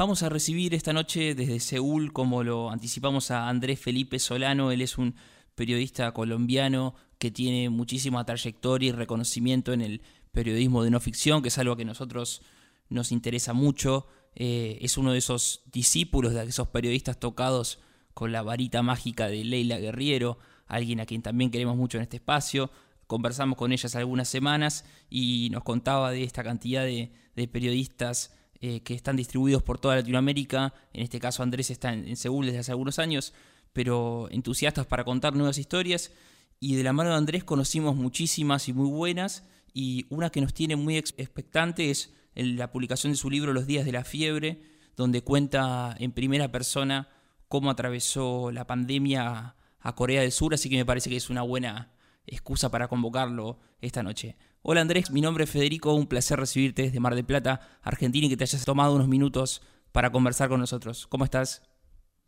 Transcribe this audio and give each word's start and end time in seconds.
Vamos 0.00 0.22
a 0.22 0.30
recibir 0.30 0.72
esta 0.72 0.94
noche 0.94 1.34
desde 1.34 1.60
Seúl, 1.60 2.14
como 2.14 2.42
lo 2.42 2.70
anticipamos, 2.70 3.30
a 3.30 3.50
Andrés 3.50 3.78
Felipe 3.78 4.18
Solano. 4.18 4.72
Él 4.72 4.80
es 4.80 4.96
un 4.96 5.14
periodista 5.54 6.10
colombiano 6.12 6.94
que 7.18 7.30
tiene 7.30 7.68
muchísima 7.68 8.24
trayectoria 8.24 8.88
y 8.88 8.92
reconocimiento 8.92 9.74
en 9.74 9.82
el 9.82 10.00
periodismo 10.32 10.82
de 10.82 10.90
no 10.90 11.00
ficción, 11.00 11.42
que 11.42 11.48
es 11.48 11.58
algo 11.58 11.76
que 11.76 11.82
a 11.82 11.84
nosotros 11.84 12.40
nos 12.88 13.12
interesa 13.12 13.52
mucho. 13.52 14.06
Eh, 14.34 14.78
es 14.80 14.96
uno 14.96 15.12
de 15.12 15.18
esos 15.18 15.64
discípulos 15.70 16.32
de 16.32 16.44
esos 16.44 16.68
periodistas 16.68 17.20
tocados 17.20 17.78
con 18.14 18.32
la 18.32 18.40
varita 18.40 18.80
mágica 18.80 19.28
de 19.28 19.44
Leila 19.44 19.78
Guerriero, 19.78 20.38
alguien 20.66 21.00
a 21.00 21.04
quien 21.04 21.20
también 21.20 21.50
queremos 21.50 21.76
mucho 21.76 21.98
en 21.98 22.04
este 22.04 22.16
espacio. 22.16 22.70
Conversamos 23.06 23.58
con 23.58 23.70
ella 23.70 23.86
hace 23.86 23.98
algunas 23.98 24.30
semanas 24.30 24.86
y 25.10 25.50
nos 25.50 25.62
contaba 25.62 26.10
de 26.10 26.22
esta 26.22 26.42
cantidad 26.42 26.84
de, 26.84 27.12
periodistas 27.52 28.34
eh, 28.62 28.82
que 28.82 28.94
están 28.94 29.16
distribuidos 29.16 29.62
por 29.62 29.78
toda 29.78 29.96
Latinoamérica. 29.96 30.74
En 30.92 31.02
este 31.02 31.18
caso 31.18 31.42
Andrés 31.42 31.70
está 31.70 31.94
en, 31.94 32.16
Seúl 32.16 32.46
desde 32.46 32.58
hace 32.58 32.72
algunos 32.72 32.98
años, 32.98 33.32
pero 33.72 34.28
entusiastas 34.30 34.86
para 34.86 35.04
contar 35.04 35.34
nuevas 35.34 35.56
historias. 35.56 36.12
Y 36.58 36.76
de 36.76 36.84
la 36.84 36.92
mano 36.92 37.10
de 37.10 37.16
Andrés 37.16 37.42
conocimos 37.42 37.96
muchísimas 37.96 38.68
y 38.68 38.74
muy 38.74 38.90
buenas. 38.90 39.44
Y 39.72 40.06
una 40.10 40.30
que 40.30 40.42
nos 40.42 40.52
tiene 40.52 40.76
muy 40.76 40.98
expectante 40.98 41.90
es 41.90 42.12
la 42.34 42.70
publicación 42.70 43.12
de 43.12 43.16
su 43.16 43.30
libro 43.30 43.52
Los 43.52 43.66
días 43.66 43.86
de 43.86 43.92
la 43.92 44.04
fiebre, 44.04 44.62
donde 44.96 45.22
cuenta 45.22 45.96
en 45.98 46.12
primera 46.12 46.52
persona 46.52 47.08
cómo 47.48 47.70
atravesó 47.70 48.50
la 48.50 48.66
pandemia 48.66 49.56
a 49.80 49.94
Corea 49.94 50.20
del 50.20 50.32
Sur, 50.32 50.52
así 50.52 50.68
que 50.68 50.76
me 50.76 50.84
parece 50.84 51.08
que 51.08 51.16
es 51.16 51.30
una 51.30 51.42
buena 51.42 51.92
excusa 52.26 52.70
para 52.70 52.88
convocarlo 52.88 53.58
esta 53.80 54.02
noche. 54.02 54.36
Hola 54.62 54.82
Andrés, 54.82 55.10
mi 55.10 55.22
nombre 55.22 55.44
es 55.44 55.50
Federico, 55.50 55.94
un 55.94 56.06
placer 56.06 56.38
recibirte 56.38 56.82
desde 56.82 57.00
Mar 57.00 57.14
del 57.14 57.24
Plata, 57.24 57.78
Argentina, 57.80 58.26
y 58.26 58.28
que 58.28 58.36
te 58.36 58.44
hayas 58.44 58.66
tomado 58.66 58.94
unos 58.94 59.08
minutos 59.08 59.62
para 59.90 60.12
conversar 60.12 60.50
con 60.50 60.60
nosotros. 60.60 61.06
¿Cómo 61.06 61.24
estás? 61.24 61.62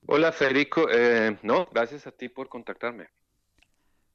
Hola 0.07 0.33
Federico, 0.33 0.89
eh, 0.91 1.37
no, 1.43 1.69
gracias 1.71 2.07
a 2.07 2.11
ti 2.11 2.31
por 2.31 2.49
contactarme. 2.49 3.09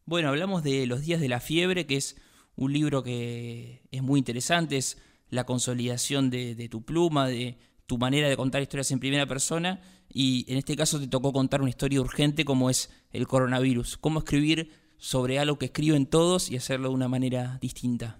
Bueno, 0.06 0.30
hablamos 0.30 0.64
de 0.64 0.88
Los 0.88 1.02
días 1.02 1.22
de 1.22 1.30
la 1.30 1.40
fiebre, 1.40 1.86
que 1.86 1.98
es 1.98 2.20
un 2.56 2.74
libro 2.74 3.04
que 3.04 3.84
es 3.92 4.02
muy 4.02 4.18
interesante, 4.18 4.78
es 4.78 4.98
la 5.30 5.46
consolidación 5.46 6.31
de, 6.31 6.68
tu 6.72 6.84
pluma, 6.84 7.28
de 7.28 7.59
tu 7.86 8.00
manera 8.00 8.28
de 8.28 8.36
contar 8.36 8.64
historias 8.64 8.90
en 8.90 9.00
primera 9.00 9.28
persona 9.28 9.80
y 10.09 10.52
en 10.52 10.58
este 10.58 10.76
caso 10.76 11.00
te 11.00 11.08
tocó 11.08 11.31
contar 11.34 11.62
una 11.62 11.70
historia 11.70 12.02
urgente 12.02 12.46
como 12.46 12.72
es 12.72 12.90
el 13.12 13.28
coronavirus. 13.28 13.98
¿Cómo 13.98 14.20
escribir 14.20 14.72
sobre 14.98 15.40
algo 15.40 15.58
que 15.58 15.66
escriben 15.66 16.06
todos 16.06 16.50
y 16.50 16.58
hacerlo 16.58 16.90
de 16.90 16.95
una 16.95 17.08
manera 17.08 17.58
distinta? 17.62 18.20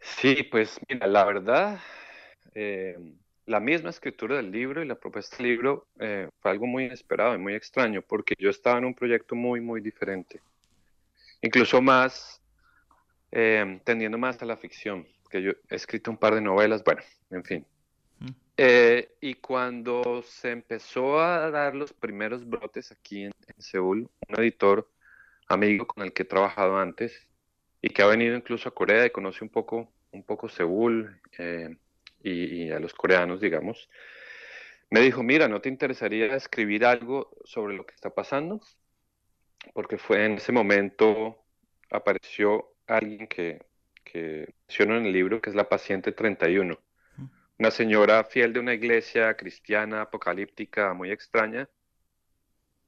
Sí, 0.00 0.42
pues 0.50 0.78
mira, 0.88 1.06
la 1.06 1.24
verdad, 1.24 1.80
eh, 2.54 2.96
la 3.46 3.60
misma 3.60 3.90
escritura 3.90 4.36
del 4.36 4.50
libro 4.50 4.82
y 4.82 4.86
la 4.86 4.94
propuesta 4.94 5.36
del 5.36 5.46
libro 5.46 5.86
eh, 5.98 6.28
fue 6.40 6.50
algo 6.50 6.66
muy 6.66 6.84
inesperado 6.84 7.34
y 7.34 7.38
muy 7.38 7.54
extraño 7.54 8.02
porque 8.02 8.34
yo 8.38 8.50
estaba 8.50 8.78
en 8.78 8.84
un 8.84 8.94
proyecto 8.94 9.34
muy, 9.34 9.60
muy 9.60 9.80
diferente. 9.80 10.40
Incluso 11.42 11.80
más, 11.80 12.40
eh, 13.30 13.80
tendiendo 13.84 14.18
más 14.18 14.40
a 14.42 14.46
la 14.46 14.56
ficción 14.56 15.06
que 15.30 15.42
yo 15.42 15.50
he 15.68 15.74
escrito 15.74 16.10
un 16.10 16.16
par 16.16 16.34
de 16.34 16.40
novelas, 16.40 16.82
bueno, 16.84 17.02
en 17.30 17.44
fin. 17.44 17.66
Eh, 18.56 19.16
y 19.20 19.34
cuando 19.34 20.22
se 20.22 20.50
empezó 20.50 21.20
a 21.20 21.50
dar 21.50 21.74
los 21.74 21.92
primeros 21.92 22.48
brotes 22.48 22.90
aquí 22.90 23.24
en, 23.24 23.32
Seúl, 23.58 24.08
un 24.28 24.40
editor 24.40 24.88
amigo 25.48 25.86
con 25.86 26.04
el 26.04 26.12
que 26.12 26.22
he 26.22 26.26
trabajado 26.26 26.78
antes 26.78 27.28
y 27.82 27.90
que 27.90 28.02
ha 28.02 28.06
venido 28.06 28.36
incluso 28.36 28.68
a 28.68 28.74
Corea 28.74 29.06
y 29.06 29.10
conoce 29.10 29.44
un 29.44 29.50
poco, 29.50 29.92
un 30.12 30.24
poco 30.24 30.48
Seúl 30.48 31.20
eh, 31.38 31.76
y, 32.22 32.70
a 32.70 32.80
los 32.80 32.94
coreanos, 32.94 33.40
digamos, 33.40 33.88
me 34.90 35.00
dijo, 35.00 35.22
mira, 35.22 35.48
¿no 35.48 35.60
te 35.60 35.68
interesaría 35.68 36.34
escribir 36.36 36.84
algo 36.84 37.36
sobre 37.44 37.76
lo 37.76 37.86
que 37.86 37.94
está 37.94 38.10
pasando? 38.10 38.60
Porque 39.74 39.98
fue 39.98 40.24
en 40.24 40.32
ese 40.34 40.52
momento 40.52 41.44
apareció 41.90 42.74
alguien 42.86 43.26
que 43.26 43.60
que 44.06 44.54
menciono 44.68 44.96
en 44.96 45.06
el 45.06 45.12
libro, 45.12 45.40
que 45.40 45.50
es 45.50 45.56
la 45.56 45.68
paciente 45.68 46.12
31. 46.12 46.78
Una 47.58 47.70
señora 47.70 48.24
fiel 48.24 48.52
de 48.52 48.60
una 48.60 48.74
iglesia 48.74 49.36
cristiana 49.36 50.02
apocalíptica 50.02 50.94
muy 50.94 51.10
extraña 51.10 51.68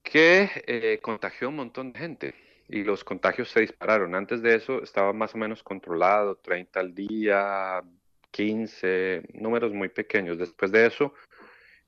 que 0.03 0.50
eh, 0.66 1.00
contagió 1.03 1.49
un 1.49 1.56
montón 1.56 1.93
de 1.93 1.99
gente 1.99 2.34
y 2.69 2.84
los 2.84 3.03
contagios 3.03 3.49
se 3.49 3.61
dispararon. 3.61 4.15
Antes 4.15 4.43
de 4.43 4.55
eso 4.55 4.83
estaba 4.83 5.12
más 5.12 5.34
o 5.34 5.39
menos 5.39 5.62
controlado, 5.62 6.37
30 6.37 6.81
al 6.81 6.95
día, 6.95 7.83
15, 8.31 9.23
números 9.34 9.73
muy 9.73 9.89
pequeños. 9.89 10.39
Después 10.39 10.71
de 10.71 10.87
eso, 10.87 11.15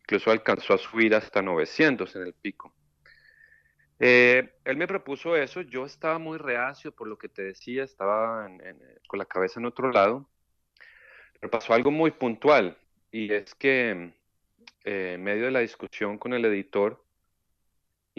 incluso 0.01 0.31
alcanzó 0.31 0.75
a 0.75 0.79
subir 0.79 1.15
hasta 1.15 1.43
900 1.43 2.17
en 2.17 2.23
el 2.23 2.35
pico. 2.35 2.75
Eh, 4.03 4.55
él 4.65 4.77
me 4.79 4.87
propuso 4.87 5.37
eso, 5.37 5.61
yo 5.61 5.85
estaba 5.85 6.19
muy 6.19 6.39
reacio 6.39 6.91
por 6.91 7.07
lo 7.07 7.19
que 7.19 7.29
te 7.29 7.43
decía, 7.43 7.85
estaba 7.85 8.49
con 9.07 9.19
la 9.19 9.27
cabeza 9.27 9.61
en 9.61 9.67
otro 9.67 9.93
lado, 9.93 10.27
pero 11.39 11.51
pasó 11.51 11.75
algo 11.75 11.91
muy 11.91 12.11
puntual 12.11 12.79
y 13.13 13.31
es 13.31 13.55
que 13.55 14.15
eh, 14.85 15.13
en 15.15 15.23
medio 15.23 15.45
de 15.45 15.51
la 15.51 15.61
discusión 15.61 16.17
con 16.17 16.33
el 16.33 16.47
editor, 16.47 17.05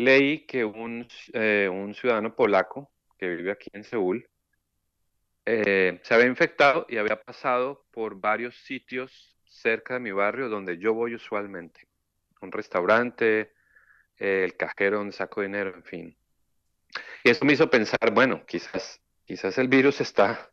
leí 0.01 0.45
que 0.45 0.65
un, 0.65 1.07
eh, 1.33 1.69
un 1.71 1.93
ciudadano 1.93 2.35
polaco 2.35 2.91
que 3.17 3.29
vive 3.29 3.51
aquí 3.51 3.69
en 3.73 3.83
Seúl 3.83 4.27
se 5.43 6.13
había 6.13 6.27
infectado 6.27 6.85
y 6.87 6.97
había 6.97 7.21
pasado 7.21 7.85
por 7.91 8.19
varios 8.19 8.55
sitios 8.63 9.35
cerca 9.51 9.95
de 9.95 9.99
mi 9.99 10.11
barrio 10.11 10.49
donde 10.49 10.77
yo 10.77 10.93
voy 10.93 11.15
usualmente, 11.15 11.87
un 12.41 12.51
restaurante, 12.51 13.51
el 14.17 14.55
cajero 14.55 14.97
donde 14.97 15.13
saco 15.13 15.41
dinero, 15.41 15.73
en 15.75 15.83
fin. 15.83 16.17
Y 17.23 17.29
eso 17.29 17.45
me 17.45 17.53
hizo 17.53 17.69
pensar, 17.69 18.11
bueno, 18.13 18.45
quizás, 18.45 19.01
quizás 19.25 19.57
el 19.57 19.67
virus 19.67 20.01
está 20.01 20.51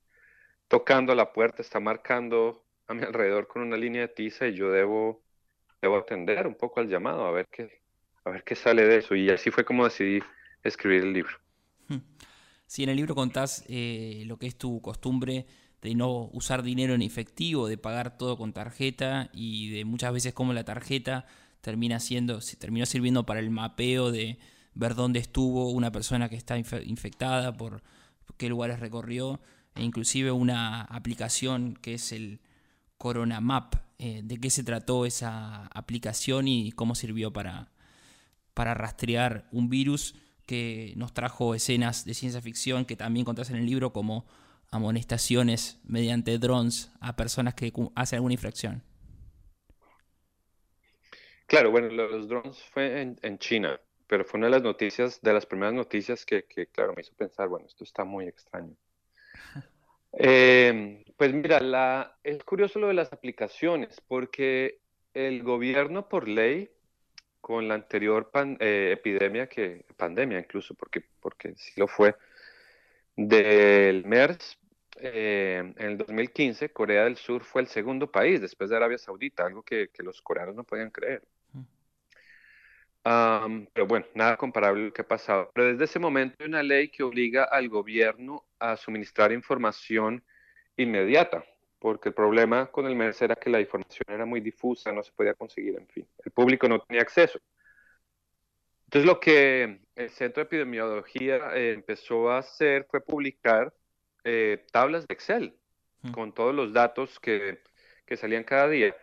tocando 0.69 1.15
la 1.15 1.33
puerta, 1.33 1.63
está 1.63 1.81
marcando 1.81 2.65
a 2.87 2.95
mi 2.95 3.03
alrededor 3.03 3.47
con 3.47 3.63
una 3.63 3.77
línea 3.77 4.03
de 4.03 4.09
tiza 4.09 4.47
y 4.47 4.55
yo 4.55 4.71
debo, 4.71 5.23
debo 5.81 5.99
atender 5.99 6.47
un 6.47 6.55
poco 6.55 6.81
al 6.81 6.89
llamado, 6.89 7.27
a 7.27 7.31
ver 7.31 7.47
qué, 7.51 7.83
a 8.29 8.33
ver 8.33 8.45
qué 8.45 8.55
sale 8.55 8.85
de 8.85 8.99
eso. 8.99 9.15
Y 9.15 9.31
así 9.31 9.51
fue 9.51 9.65
como 9.65 9.85
decidí 9.85 10.21
escribir 10.63 11.03
el 11.03 11.13
libro. 11.13 11.33
Sí, 12.67 12.83
en 12.83 12.91
el 12.91 12.97
libro 12.97 13.15
contás 13.15 13.65
eh, 13.69 14.25
lo 14.27 14.39
que 14.39 14.47
es 14.47 14.57
tu 14.57 14.83
costumbre 14.83 15.47
de 15.81 15.95
no 15.95 16.29
usar 16.33 16.63
dinero 16.63 16.95
en 16.95 17.01
efectivo, 17.01 17.67
de 17.67 17.79
pagar 17.79 18.19
todo 18.19 18.37
con 18.37 18.53
tarjeta 18.53 19.31
y 19.33 19.71
de 19.71 19.87
muchas 19.87 20.13
veces 20.13 20.35
como 20.35 20.53
la 20.53 20.65
tarjeta 20.65 21.25
termina 21.63 21.99
siendo, 21.99 22.41
terminó 22.59 22.85
sirviendo 22.85 23.25
para 23.25 23.41
el 23.41 23.51
mapeo 23.51 24.11
de 24.13 24.39
ver 24.75 24.95
dónde 24.95 25.19
estuvo 25.19 25.71
una 25.71 25.91
persona 25.91 26.29
que 26.29 26.37
está 26.37 26.59
infectada, 26.59 27.57
por 27.57 27.83
qué 28.37 28.51
lugares 28.51 28.81
recorrió, 28.81 29.41
e 29.75 29.83
inclusive 29.83 30.31
una 30.31 30.83
aplicación 30.83 31.75
que 31.75 31.95
es 31.95 32.13
el 32.13 32.41
Corona 32.99 33.41
Map. 33.41 33.77
Eh, 33.99 34.21
¿De 34.23 34.39
qué 34.39 34.51
se 34.51 34.63
trató 34.63 35.07
esa 35.07 35.67
aplicación 35.67 36.47
y 36.47 36.71
cómo 36.73 36.95
sirvió 36.95 37.33
para, 37.33 37.71
para 38.59 38.75
rastrear 38.75 39.45
un 39.53 39.69
virus 39.69 40.17
que 40.45 40.93
nos 40.97 41.15
trajo 41.15 41.55
escenas 41.55 42.05
de 42.05 42.13
ciencia 42.13 42.43
ficción 42.43 42.87
que 42.87 42.97
también 42.97 43.25
contás 43.25 43.51
en 43.51 43.57
el 43.57 43.67
libro 43.67 43.93
como 43.93 44.27
amonestaciones 44.73 45.81
mediante 45.85 46.37
drones 46.39 46.91
a 47.01 47.15
personas 47.15 47.55
que 47.55 47.73
hacen 47.95 48.17
alguna 48.17 48.35
infracción? 48.35 48.83
Claro, 51.47 51.71
bueno, 51.71 51.87
los 51.87 52.27
drones 52.27 52.61
fue 52.73 53.01
en, 53.23 53.39
China, 53.39 53.81
pero 54.09 54.25
fue 54.25 54.39
una 54.39 54.49
de 54.49 54.55
las 54.55 54.63
noticias, 54.65 55.21
de 55.23 55.35
las 55.35 55.47
primeras 55.47 55.75
noticias 55.75 56.27
que, 56.27 56.43
claro, 56.73 56.95
me 56.97 57.03
hizo 57.03 57.15
pensar, 57.15 57.47
bueno, 57.47 57.65
esto 57.65 57.85
está 57.85 58.05
muy 58.05 58.27
extraño. 58.27 58.75
Eh, 60.21 61.05
pues 61.19 61.35
mira, 61.35 61.61
la, 61.61 62.19
es 62.25 62.43
curioso 62.43 62.79
lo 62.79 62.89
de 62.89 62.95
las 62.95 63.13
aplicaciones, 63.13 64.01
porque 64.09 64.81
el 65.13 65.43
gobierno 65.43 66.09
por 66.09 66.27
ley, 66.27 66.71
con 67.49 67.67
la 67.67 67.77
anterior 67.77 68.31
eh, 68.61 68.91
epidemia, 68.93 69.47
que 69.47 69.83
pandemia 69.97 70.39
incluso, 70.39 70.75
porque, 70.75 71.03
porque 71.19 71.55
sí 71.57 71.73
lo 71.81 71.89
fue, 71.89 72.15
del 73.17 74.05
MERS, 74.05 74.59
eh, 75.01 75.73
en 75.79 75.91
el 75.93 75.97
2015, 75.97 76.69
Corea 76.75 77.05
del 77.05 77.17
Sur 77.17 77.43
fue 77.43 77.63
el 77.63 77.69
segundo 77.69 78.13
país 78.13 78.43
después 78.43 78.69
de 78.69 78.77
Arabia 78.77 78.99
Saudita, 78.99 79.47
algo 79.47 79.63
que, 79.63 79.89
que 79.89 80.03
los 80.03 80.21
coreanos 80.21 80.57
no 80.57 80.65
podían 80.65 80.91
creer. 80.91 81.23
Pero 83.03 83.87
bueno, 83.87 84.05
nada 84.15 84.37
comparable 84.37 84.83
a 84.83 84.87
lo 84.89 84.93
que 84.93 85.01
ha 85.01 85.09
pasado. 85.09 85.51
Pero 85.55 85.69
desde 85.69 85.85
ese 85.85 85.99
momento 85.99 86.37
hay 86.41 86.49
una 86.49 86.63
ley 86.63 86.91
que 86.91 87.03
obliga 87.03 87.45
al 87.45 87.71
gobierno 87.71 88.45
a 88.59 88.77
suministrar 88.77 89.33
información 89.33 90.23
inmediata, 90.77 91.43
porque 91.79 92.11
el 92.11 92.15
problema 92.15 92.67
con 92.71 92.87
el 92.87 92.97
MERS 92.97 93.23
era 93.23 93.37
que 93.37 93.51
la 93.51 93.61
información 93.61 94.05
era 94.09 94.25
muy 94.25 94.41
difusa, 94.41 94.93
no 94.93 95.03
se 95.03 95.13
podía 95.13 95.35
conseguir, 95.35 95.77
en 95.77 95.87
fin, 95.89 96.07
el 96.25 96.33
público 96.33 96.69
no 96.69 96.81
tenía 96.81 97.03
acceso. 97.03 97.39
Entonces 98.85 99.07
lo 99.07 99.21
que 99.21 99.81
el 99.97 100.11
Centro 100.11 100.43
de 100.43 100.47
Epidemiología 100.47 101.55
eh, 101.55 101.73
empezó 101.73 102.31
a 102.31 102.39
hacer 102.39 102.87
fue 102.91 103.03
publicar 103.03 103.75
eh, 104.25 104.65
tablas 104.73 105.07
de 105.07 105.13
Excel 105.13 105.55
con 106.13 106.33
todos 106.33 106.55
los 106.55 106.73
datos 106.73 107.19
que, 107.21 107.61
que 108.07 108.17
salían 108.17 108.45
cada 108.45 108.69
día 108.69 108.97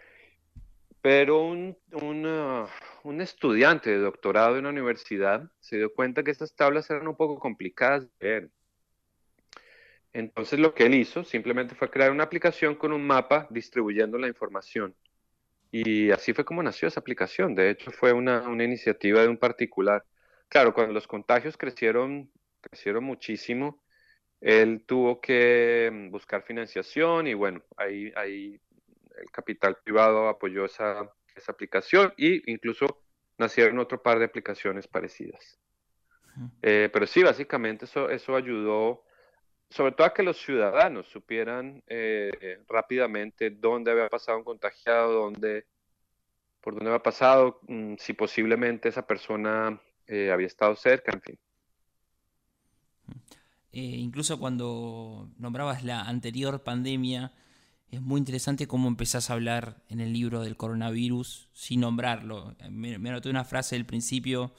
Pero 1.02 1.44
un, 1.44 1.78
un, 1.92 3.22
estudiante 3.22 3.92
de 3.92 4.00
doctorado 4.00 4.54
en 4.54 4.62
una 4.62 4.70
universidad 4.70 5.52
se 5.60 5.78
dio 5.78 5.94
cuenta 5.94 6.24
que 6.24 6.32
estas 6.32 6.56
tablas 6.56 6.90
eran 6.90 7.08
un 7.08 7.16
poco 7.16 7.40
complicadas 7.40 8.08
de 8.20 8.28
ver. 8.28 8.50
Entonces 10.16 10.60
lo 10.60 10.74
que 10.74 10.86
él 10.86 10.94
hizo 10.94 11.26
simplemente 11.26 11.76
fue 11.76 11.90
crear 11.90 12.10
una 12.10 12.24
aplicación 12.24 12.76
con 12.76 12.94
un 12.94 13.06
mapa 13.06 13.48
distribuyendo 13.50 14.18
la 14.18 14.30
información. 14.30 14.96
Y 15.74 16.10
así 16.10 16.32
fue 16.32 16.46
como 16.46 16.64
nació 16.64 16.88
esa 16.88 17.02
aplicación. 17.02 17.54
De 17.54 17.70
hecho, 17.70 17.92
fue 17.92 18.14
una, 18.14 18.48
una 18.48 18.64
iniciativa 18.64 19.22
de 19.22 19.28
un 19.28 19.36
particular. 19.36 20.06
Claro, 20.48 20.74
cuando 20.74 20.94
los 20.94 21.06
contagios 21.06 21.58
crecieron, 21.58 22.32
crecieron 22.62 23.04
muchísimo, 23.04 23.84
él 24.40 24.86
tuvo 24.86 25.20
que 25.20 25.90
mm, 25.92 26.12
buscar 26.12 26.44
financiación 26.44 27.28
y 27.28 27.34
bueno, 27.34 27.62
ahí, 27.76 28.14
ahí 28.16 28.58
el 29.18 29.30
capital 29.32 29.76
privado 29.84 30.30
apoyó 30.30 30.64
esa, 30.64 31.12
esa 31.36 31.52
aplicación 31.52 32.14
e 32.18 32.42
incluso 32.46 33.02
nacieron 33.38 33.80
otro 33.80 34.02
par 34.02 34.20
de 34.20 34.26
aplicaciones 34.26 34.88
parecidas. 34.88 35.60
Eh, 36.62 36.90
pero 36.94 37.06
sí, 37.06 37.22
básicamente 37.22 37.84
eso, 37.84 38.10
eso 38.10 38.34
ayudó 38.34 39.04
sobre 39.70 39.92
todo 39.94 40.08
a 40.08 40.14
que 40.14 40.24
los 40.24 40.38
ciudadanos 40.38 41.08
supieran 41.08 41.84
eh, 41.88 42.64
rápidamente 42.68 43.50
dónde 43.50 43.92
había 43.92 44.10
pasado 44.10 44.38
un 44.38 44.44
contagiado, 44.44 45.14
dónde, 45.14 45.66
por 46.62 46.76
dónde 46.76 46.90
había 46.90 47.04
pasado, 47.04 47.60
mm, 47.68 47.96
si 47.98 48.14
posiblemente 48.14 48.90
esa 48.90 49.06
persona 49.06 49.82
eh, 50.08 50.32
había 50.32 50.48
estado 50.48 50.76
cerca, 50.76 51.12
en 51.12 51.22
fin. 51.22 51.40
Eh, 53.72 53.82
incluso 53.82 54.40
cuando 54.40 55.30
nombrabas 55.38 55.84
la 55.84 56.02
anterior 56.02 56.64
pandemia, 56.64 57.34
es 57.90 58.02
muy 58.02 58.20
interesante 58.20 58.68
cómo 58.68 58.88
empezás 58.88 59.30
a 59.30 59.34
hablar 59.34 59.84
en 59.90 60.00
el 60.00 60.14
libro 60.14 60.42
del 60.42 60.58
coronavirus 60.58 61.50
sin 61.54 61.82
nombrarlo. 61.82 62.56
Me, 62.70 62.98
me 63.00 63.10
anoté 63.10 63.30
una 63.30 63.44
frase 63.44 63.76
del 63.76 63.86
principio 63.86 64.54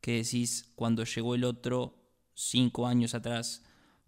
que 0.00 0.16
decís, 0.16 0.72
cuando 0.74 1.04
llegó 1.04 1.34
el 1.34 1.44
otro, 1.44 1.94
cinco 2.34 2.86
años 2.86 3.14
atrás, 3.14 3.62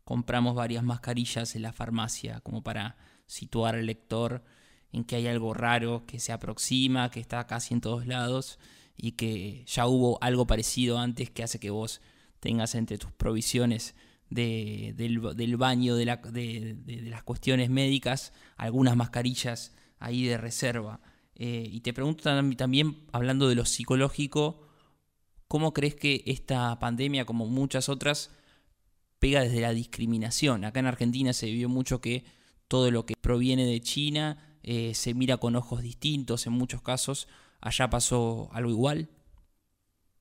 compramos 0.05 0.55
varias 0.55 0.85
mascarillas 0.85 1.56
en 1.56 1.62
la 1.62 1.73
farmacia 1.73 2.41
como 2.41 2.62
para 2.62 2.97
situar 3.27 3.75
al 3.75 3.87
lector 3.87 4.45
en 4.93 5.05
que 5.05 5.17
hay 5.17 5.27
algo 5.27 5.55
raro 5.55 6.05
que 6.06 6.21
se 6.21 6.33
aproxima, 6.33 7.11
que 7.11 7.21
está 7.21 7.47
casi 7.47 7.75
en 7.75 7.81
todos 7.81 8.06
lados 8.06 8.59
y 8.97 9.12
que 9.12 9.65
ya 9.67 9.87
hubo 9.87 10.23
algo 10.23 10.47
parecido 10.47 10.99
antes 10.99 11.31
que 11.31 11.43
hace 11.43 11.59
que 11.59 11.71
vos 11.71 12.01
tengas 12.39 12.75
entre 12.75 12.99
tus 12.99 13.11
provisiones 13.11 13.95
del, 14.31 15.56
baño, 15.56 15.97
de, 15.97 16.06
las 17.05 17.23
cuestiones 17.25 17.71
médicas, 17.71 18.33
algunas 18.56 18.97
mascarillas 18.97 19.75
ahí 19.99 20.25
de 20.25 20.37
reserva. 20.37 21.01
Eh, 21.35 21.69
y 21.71 21.81
te 21.81 21.93
pregunto 21.93 22.23
también, 22.56 23.05
hablando 23.12 23.49
de 23.49 23.55
lo 23.55 23.65
psicológico, 23.65 24.69
¿cómo 25.49 25.73
crees 25.73 25.95
que 25.95 26.23
esta 26.27 26.79
pandemia, 26.79 27.25
como 27.25 27.47
muchas 27.47 27.89
otras, 27.89 28.31
pega 29.25 29.41
desde 29.41 29.62
la 29.62 29.73
discriminación? 29.73 30.67
Acá 30.67 30.81
en 30.81 30.87
Argentina 30.87 31.32
se 31.32 31.47
vio 31.47 31.71
mucho 31.71 32.03
que 32.03 32.25
todo 32.69 32.91
lo 32.91 33.06
que 33.06 33.15
proviene 33.19 33.65
de 33.65 33.81
China 33.81 34.59
eh, 34.62 34.93
se 34.93 35.15
mira 35.15 35.38
con 35.38 35.56
ojos 35.56 35.81
distintos 35.81 36.47
en 36.47 36.53
muchos 36.53 36.82
casos. 36.82 37.26
¿Allá 37.62 37.88
pasó 37.88 38.50
algo 38.53 38.71
igual? 38.71 39.09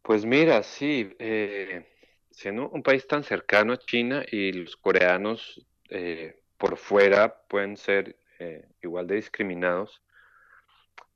Pues 0.04 0.24
mira, 0.24 0.64
sí. 0.64 1.14
Eh, 1.20 1.86
siendo 2.32 2.70
un 2.70 2.82
país 2.82 3.06
tan 3.06 3.26
cercano 3.26 3.74
a 3.74 3.78
China 3.78 4.24
y 4.32 4.54
los 4.54 4.78
coreanos 4.78 5.62
eh, 5.90 6.40
por 6.58 6.78
fuera 6.78 7.44
pueden 7.50 7.76
ser 7.76 8.16
eh, 8.40 8.70
igual 8.82 9.06
de 9.08 9.16
discriminados, 9.16 10.02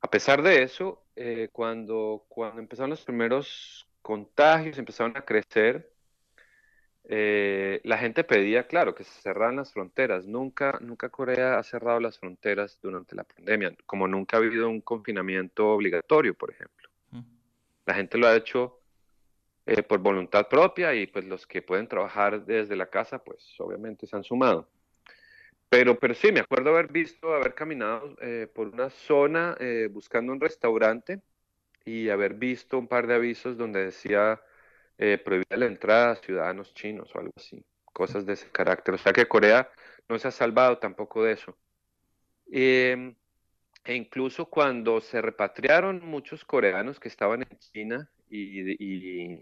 a 0.02 0.10
pesar 0.10 0.42
de 0.42 0.62
eso, 0.62 1.06
cuando, 1.52 2.26
cuando 2.28 2.60
empezaron 2.60 2.90
los 2.90 3.02
primeros 3.02 3.88
contagios, 4.02 4.76
empezaron 4.78 5.16
a 5.16 5.24
crecer, 5.24 5.90
la 7.08 7.98
gente 7.98 8.22
pedía, 8.22 8.66
claro, 8.66 8.94
que 8.94 9.04
se 9.04 9.22
cerraran 9.22 9.56
las 9.56 9.72
fronteras. 9.72 10.26
Nunca, 10.26 10.78
nunca 10.82 11.08
Corea 11.08 11.58
ha 11.58 11.62
cerrado 11.62 12.00
las 12.00 12.18
fronteras 12.18 12.78
durante 12.82 13.16
la 13.16 13.24
pandemia, 13.24 13.74
como 13.86 14.06
nunca 14.06 14.36
ha 14.36 14.40
habido 14.40 14.68
un 14.68 14.82
confinamiento 14.82 15.68
obligatorio, 15.68 16.34
por 16.34 16.50
ejemplo. 16.50 16.88
La 17.86 17.94
gente 17.94 18.18
lo 18.18 18.26
ha 18.26 18.36
hecho 18.36 18.78
eh, 19.70 19.82
por 19.82 19.98
voluntad 19.98 20.48
propia 20.48 20.94
y 20.94 21.06
pues 21.06 21.26
los 21.26 21.46
que 21.46 21.60
pueden 21.60 21.86
trabajar 21.88 22.46
desde 22.46 22.74
la 22.74 22.86
casa, 22.86 23.22
pues 23.22 23.54
obviamente 23.58 24.06
se 24.06 24.16
han 24.16 24.24
sumado. 24.24 24.66
Pero, 25.68 25.98
pero 25.98 26.14
sí, 26.14 26.32
me 26.32 26.40
acuerdo 26.40 26.70
haber 26.70 26.90
visto, 26.90 27.34
haber 27.34 27.54
caminado 27.54 28.16
eh, 28.22 28.46
por 28.50 28.68
una 28.68 28.88
zona 28.88 29.56
eh, 29.60 29.88
buscando 29.90 30.32
un 30.32 30.40
restaurante 30.40 31.20
y 31.84 32.08
haber 32.08 32.32
visto 32.32 32.78
un 32.78 32.88
par 32.88 33.06
de 33.06 33.14
avisos 33.16 33.58
donde 33.58 33.84
decía 33.84 34.40
prohibida 35.24 35.56
la 35.56 35.66
entrada 35.66 36.10
a 36.10 36.16
ciudadanos 36.16 36.74
chinos 36.74 37.14
o 37.14 37.18
algo 37.20 37.32
así, 37.36 37.64
cosas 37.84 38.26
de 38.26 38.32
ese 38.32 38.50
carácter. 38.50 38.94
O 38.94 38.98
sea 38.98 39.12
que 39.12 39.26
Corea 39.26 39.70
no 40.08 40.18
se 40.18 40.28
ha 40.28 40.30
salvado 40.32 40.78
tampoco 40.78 41.22
de 41.22 41.32
eso. 41.32 41.56
Em, 42.50 43.14
e 43.84 43.94
incluso 43.94 44.46
cuando 44.46 45.00
se 45.00 45.20
repatriaron 45.20 46.04
muchos 46.04 46.44
coreanos 46.44 46.98
que 46.98 47.08
estaban 47.08 47.42
en 47.42 47.58
China 47.58 48.10
y, 48.30 49.38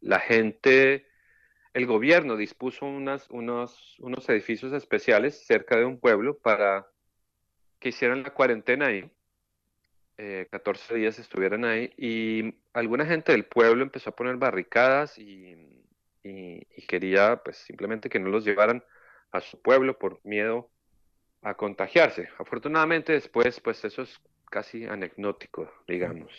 la 0.00 0.18
gente, 0.18 1.06
el 1.74 1.86
gobierno 1.86 2.36
dispuso 2.36 2.86
unos, 2.86 3.28
unos 3.30 4.28
edificios 4.28 4.72
especiales 4.72 5.46
cerca 5.46 5.76
de 5.76 5.84
un 5.84 6.00
pueblo 6.00 6.38
para 6.38 6.86
que 7.78 7.90
hicieran 7.90 8.22
la 8.22 8.34
cuarentena 8.34 8.86
ahí. 8.86 9.10
14 10.50 10.94
eh, 10.94 10.98
días 10.98 11.18
estuvieran 11.18 11.64
ahí 11.64 11.92
y 11.96 12.54
alguna 12.72 13.06
gente 13.06 13.32
del 13.32 13.44
pueblo 13.44 13.82
empezó 13.82 14.10
a 14.10 14.16
poner 14.16 14.36
barricadas 14.36 15.18
y, 15.18 15.84
y, 16.22 16.86
quería 16.86 17.40
pues 17.44 17.58
simplemente 17.58 18.08
que 18.08 18.18
no 18.18 18.30
los 18.30 18.44
llevaran 18.44 18.82
a 19.30 19.40
su 19.40 19.60
pueblo 19.60 19.98
por 19.98 20.20
miedo 20.24 20.70
a 21.42 21.54
contagiarse. 21.54 22.28
Afortunadamente 22.38 23.12
después 23.12 23.60
pues 23.60 23.84
eso 23.84 24.02
es 24.02 24.20
casi 24.50 24.84
anecdótico, 24.84 25.70
digamos. 25.86 26.32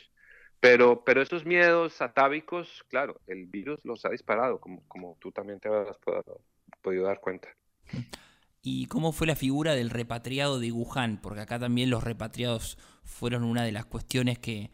Pero, 0.60 1.04
pero 1.04 1.22
esos 1.22 1.46
miedos 1.46 2.02
atávicos, 2.02 2.86
claro, 2.90 3.20
el 3.26 3.48
virus 3.48 3.84
los 3.84 4.06
ha 4.06 4.10
disparado, 4.10 4.60
como, 4.60 4.88
como 4.88 5.18
tú 5.20 5.32
también 5.32 5.60
te 5.60 5.70
has 5.70 5.98
podido 6.82 7.04
dar 7.04 7.20
cuenta. 7.20 7.48
¿Y 8.62 8.86
cómo 8.86 9.12
fue 9.12 9.26
la 9.26 9.36
figura 9.36 9.74
del 9.74 9.90
repatriado 9.90 10.60
de 10.60 10.72
Wuhan? 10.72 11.20
Porque 11.20 11.42
acá 11.42 11.58
también 11.58 11.90
los 11.90 12.04
repatriados 12.04 12.78
fueron 13.04 13.44
una 13.44 13.64
de 13.64 13.72
las 13.72 13.86
cuestiones 13.86 14.38
que, 14.38 14.70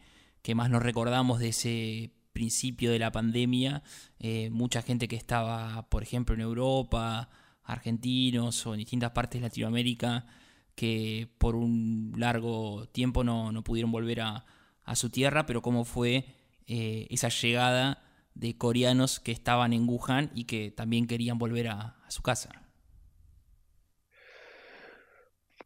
más 0.54 0.70
nos 0.70 0.82
recordamos 0.82 1.40
de 1.40 1.48
ese 1.48 2.10
principio 2.32 2.90
de 2.90 2.98
la 2.98 3.12
pandemia. 3.12 3.82
Eh, 4.18 4.50
mucha 4.50 4.82
gente 4.82 5.08
que 5.08 5.16
estaba, 5.16 5.88
por 5.90 6.02
ejemplo, 6.02 6.34
en 6.34 6.40
Europa, 6.40 7.28
argentinos 7.64 8.66
o 8.66 8.74
en 8.74 8.78
distintas 8.78 9.10
partes 9.10 9.40
de 9.40 9.48
Latinoamérica, 9.48 10.26
que 10.74 11.28
por 11.38 11.56
un 11.56 12.14
largo 12.16 12.86
tiempo 12.92 13.24
no, 13.24 13.52
no 13.52 13.62
pudieron 13.62 13.90
volver 13.92 14.20
a, 14.20 14.46
a 14.84 14.96
su 14.96 15.10
tierra, 15.10 15.44
pero 15.44 15.60
cómo 15.60 15.84
fue 15.84 16.24
eh, 16.66 17.06
esa 17.10 17.28
llegada 17.28 18.02
de 18.34 18.56
coreanos 18.56 19.20
que 19.20 19.32
estaban 19.32 19.72
en 19.72 19.88
Wuhan 19.88 20.30
y 20.34 20.44
que 20.44 20.70
también 20.70 21.06
querían 21.06 21.38
volver 21.38 21.68
a, 21.68 21.96
su 22.08 22.22
casa. 22.22 22.50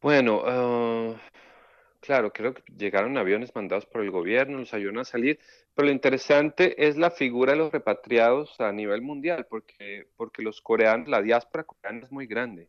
Bueno, 0.00 0.42
ah, 0.44 1.14
claro, 2.02 2.32
creo 2.32 2.52
que 2.52 2.62
llegaron 2.76 3.16
aviones 3.16 3.54
mandados 3.54 3.86
por 3.86 4.02
el 4.02 4.10
gobierno, 4.10 4.58
los 4.58 4.74
ayudaron 4.74 5.00
a 5.00 5.04
salir, 5.04 5.38
pero 5.74 5.86
lo 5.86 5.92
interesante 5.92 6.86
es 6.86 6.96
la 6.98 7.10
figura 7.10 7.52
de 7.52 7.58
los 7.58 7.72
repatriados 7.72 8.60
a 8.60 8.72
nivel 8.72 9.00
mundial, 9.00 9.46
porque, 9.48 10.08
porque 10.16 10.42
los 10.42 10.60
coreanos, 10.60 11.08
la 11.08 11.22
diáspora 11.22 11.64
coreana 11.64 12.04
es 12.04 12.12
muy 12.12 12.26
grande. 12.26 12.68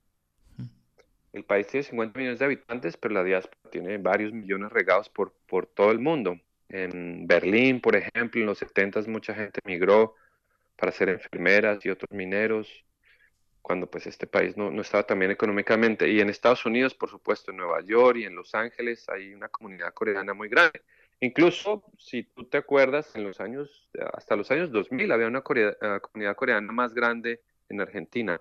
El 1.34 1.44
país 1.44 1.66
tiene 1.68 1.84
50 1.84 2.20
millones 2.20 2.40
de 2.40 2.46
habitantes, 2.46 2.96
pero 2.96 3.16
la 3.16 3.24
diáspora 3.24 3.72
tiene 3.72 3.98
varios 3.98 4.32
millones 4.32 4.72
regados 4.72 5.10
por, 5.10 5.34
por 5.48 5.66
todo 5.66 5.92
el 5.92 5.98
mundo. 5.98 6.40
En 6.70 7.26
Berlín, 7.26 7.82
por 7.82 7.96
ejemplo, 7.96 8.40
en 8.40 8.46
los 8.46 8.60
70 8.60 9.02
mucha 9.08 9.34
gente 9.34 9.60
migró 9.66 10.14
para 10.76 10.92
ser 10.92 11.10
enfermeras 11.10 11.84
y 11.84 11.90
otros 11.90 12.12
mineros, 12.12 12.86
cuando 13.64 13.90
pues 13.90 14.06
este 14.06 14.28
país 14.28 14.56
no, 14.58 14.70
no 14.70 14.82
estaba 14.82 15.04
tan 15.04 15.18
bien 15.18 15.32
económicamente. 15.32 16.08
Y 16.10 16.20
en 16.20 16.30
Estados 16.30 16.66
Unidos, 16.66 16.94
por 16.94 17.10
supuesto, 17.10 17.50
en 17.50 17.58
Nueva 17.58 17.82
York 17.82 18.18
y 18.20 18.26
en 18.26 18.36
Los 18.36 18.54
Ángeles 18.54 19.08
hay 19.10 19.34
una 19.34 19.48
comunidad 19.48 19.94
coreana 19.94 20.34
muy 20.34 20.50
grande. 20.50 20.82
Incluso, 21.22 21.86
si 21.98 22.24
tú 22.24 22.44
te 22.44 22.58
acuerdas, 22.58 23.16
en 23.16 23.24
los 23.24 23.40
años, 23.40 23.90
hasta 24.14 24.36
los 24.36 24.52
años 24.52 24.72
2000 24.72 25.12
había 25.12 25.28
una 25.28 25.40
eh, 25.56 26.00
comunidad 26.02 26.36
coreana 26.36 26.72
más 26.74 26.94
grande 26.94 27.42
en 27.70 27.80
Argentina 27.80 28.40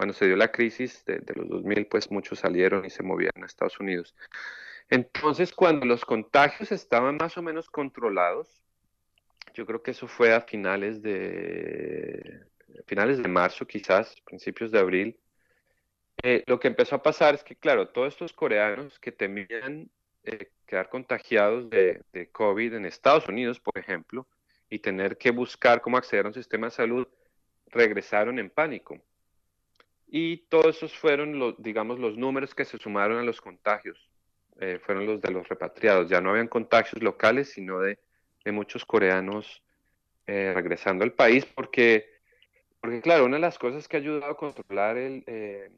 cuando 0.00 0.14
se 0.14 0.26
dio 0.26 0.36
la 0.36 0.50
crisis 0.50 1.04
de, 1.04 1.20
los 1.34 1.46
2000, 1.46 1.86
pues 1.88 2.10
muchos 2.10 2.38
salieron 2.38 2.86
y 2.86 2.90
se 2.90 3.02
movían 3.02 3.32
a 3.42 3.44
Estados 3.44 3.78
Unidos. 3.80 4.14
Entonces, 4.88 5.52
cuando 5.52 5.84
los 5.84 6.06
contagios 6.06 6.72
estaban 6.72 7.18
más 7.20 7.36
o 7.36 7.42
menos 7.42 7.68
controlados, 7.68 8.62
yo 9.52 9.66
creo 9.66 9.82
que 9.82 9.90
eso 9.90 10.08
fue 10.08 10.32
a 10.32 10.40
finales 10.40 11.02
de, 11.02 12.46
finales 12.86 13.22
de 13.22 13.28
marzo, 13.28 13.66
quizás, 13.66 14.14
principios 14.24 14.70
de 14.70 14.78
abril, 14.78 15.18
eh, 16.22 16.44
lo 16.46 16.60
que 16.60 16.68
empezó 16.68 16.96
a 16.96 17.02
pasar 17.02 17.34
es 17.34 17.42
que, 17.42 17.56
claro, 17.56 17.88
todos 17.88 18.12
estos 18.12 18.32
coreanos 18.32 18.98
que 18.98 19.12
temían 19.12 19.90
eh, 20.24 20.50
quedar 20.66 20.88
contagiados 20.88 21.70
de, 21.70 22.02
COVID 22.32 22.74
en 22.74 22.86
Estados 22.86 23.26
Unidos, 23.28 23.58
por 23.58 23.78
ejemplo, 23.78 24.26
y 24.68 24.78
tener 24.78 25.16
que 25.16 25.30
buscar 25.30 25.80
cómo 25.80 25.96
acceder 25.96 26.26
a 26.26 26.28
un 26.28 26.34
sistema 26.34 26.66
de 26.66 26.72
salud, 26.72 27.08
regresaron 27.66 28.38
en 28.38 28.50
pánico. 28.50 29.00
Y 30.06 30.38
todos 30.48 30.76
esos 30.76 30.96
fueron, 30.96 31.38
los, 31.38 31.54
digamos, 31.62 31.98
los 31.98 32.16
números 32.18 32.54
que 32.54 32.64
se 32.64 32.78
sumaron 32.78 33.18
a 33.18 33.22
los 33.22 33.40
contagios. 33.40 34.10
Eh, 34.60 34.78
fueron 34.84 35.06
los 35.06 35.20
de 35.20 35.30
los 35.30 35.48
repatriados. 35.48 36.10
Ya 36.10 36.20
no 36.20 36.30
habían 36.30 36.48
contagios 36.48 37.02
locales, 37.02 37.50
sino 37.50 37.80
de, 37.80 37.98
de 38.44 38.52
muchos 38.52 38.84
coreanos 38.84 39.62
eh, 40.26 40.52
regresando 40.54 41.02
al 41.02 41.12
país, 41.12 41.44
porque, 41.46 42.09
porque, 42.80 43.00
claro, 43.00 43.26
una 43.26 43.36
de 43.36 43.42
las 43.42 43.58
cosas 43.58 43.86
que 43.88 43.96
ha 43.96 44.00
ayudado 44.00 44.32
a 44.32 44.36
controlar 44.36 44.96
el, 44.96 45.22
eh, 45.26 45.70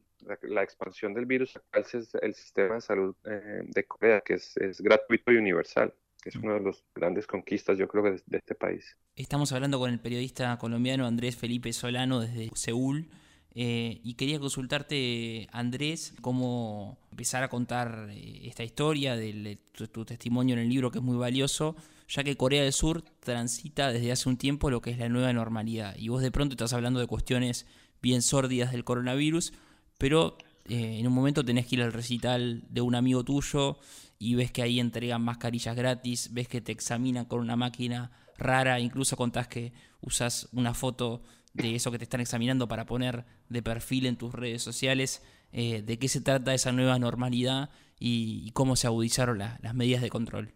la, 0.42 0.62
expansión 0.62 1.14
del 1.14 1.26
virus 1.26 1.58
es 1.72 2.14
el 2.20 2.34
sistema 2.34 2.76
de 2.76 2.80
salud 2.80 3.16
de 3.22 3.84
Corea, 3.84 4.20
que 4.20 4.34
es, 4.34 4.56
es, 4.56 4.80
gratuito 4.80 5.32
y 5.32 5.36
universal, 5.36 5.92
que 6.22 6.28
es 6.28 6.36
una 6.36 6.54
de 6.54 6.60
las 6.60 6.84
grandes 6.94 7.26
conquistas, 7.26 7.76
yo 7.76 7.88
creo, 7.88 8.04
de, 8.04 8.22
de 8.26 8.38
este 8.38 8.54
país. 8.54 8.96
Estamos 9.16 9.52
hablando 9.52 9.78
con 9.78 9.90
el 9.90 10.00
periodista 10.00 10.56
colombiano 10.58 11.06
Andrés 11.06 11.36
Felipe 11.36 11.72
Solano 11.72 12.20
desde 12.20 12.50
Seúl. 12.54 13.10
Eh, 13.54 14.00
y 14.02 14.14
quería 14.14 14.40
consultarte, 14.40 15.48
Andrés, 15.52 16.14
cómo 16.22 16.98
empezar 17.10 17.42
a 17.42 17.48
contar 17.48 18.08
eh, 18.10 18.42
esta 18.44 18.64
historia 18.64 19.14
de 19.14 19.58
tu, 19.72 20.04
testimonio 20.04 20.54
en 20.54 20.62
el 20.62 20.68
libro, 20.68 20.90
que 20.90 20.98
es 20.98 21.04
muy 21.04 21.16
valioso, 21.16 21.76
ya 22.08 22.24
que 22.24 22.36
Corea 22.36 22.62
del 22.62 22.72
Sur 22.72 23.02
transita 23.20 23.92
desde 23.92 24.10
hace 24.10 24.28
un 24.28 24.38
tiempo 24.38 24.70
lo 24.70 24.80
que 24.80 24.90
es 24.90 24.98
la 24.98 25.08
nueva 25.08 25.32
normalidad. 25.32 25.94
Y 25.98 26.08
vos 26.08 26.22
de 26.22 26.30
pronto 26.30 26.54
estás 26.54 26.72
hablando 26.72 27.00
de 27.00 27.06
cuestiones 27.06 27.66
bien 28.00 28.22
sórdidas 28.22 28.72
del 28.72 28.84
coronavirus, 28.84 29.52
pero 29.98 30.38
eh, 30.68 30.98
en 30.98 31.06
un 31.06 31.12
momento 31.12 31.44
tenés 31.44 31.66
que 31.66 31.76
ir 31.76 31.82
al 31.82 31.92
recital 31.92 32.64
de 32.70 32.80
un 32.80 32.94
amigo 32.94 33.22
tuyo 33.22 33.78
y 34.18 34.34
ves 34.34 34.50
que 34.50 34.62
ahí 34.62 34.80
entregan 34.80 35.22
mascarillas 35.22 35.76
gratis, 35.76 36.30
ves 36.32 36.48
que 36.48 36.60
te 36.60 36.72
examinan 36.72 37.26
con 37.26 37.40
una 37.40 37.56
máquina 37.56 38.10
rara, 38.38 38.80
incluso 38.80 39.16
contás 39.16 39.46
que 39.48 39.72
usas 40.00 40.48
una 40.52 40.74
foto 40.74 41.22
de 41.54 41.74
eso 41.74 41.90
que 41.90 41.98
te 41.98 42.04
están 42.04 42.20
examinando 42.20 42.68
para 42.68 42.86
poner 42.86 43.24
de 43.48 43.62
perfil 43.62 44.06
en 44.06 44.16
tus 44.16 44.32
redes 44.34 44.62
sociales, 44.62 45.22
eh, 45.52 45.82
de 45.82 45.98
qué 45.98 46.08
se 46.08 46.20
trata 46.20 46.54
esa 46.54 46.72
nueva 46.72 46.98
normalidad 46.98 47.70
y, 47.98 48.50
cómo 48.52 48.76
se 48.76 48.86
agudizaron 48.86 49.38
las 49.38 49.74
medidas 49.74 50.02
de 50.02 50.10
control. 50.10 50.52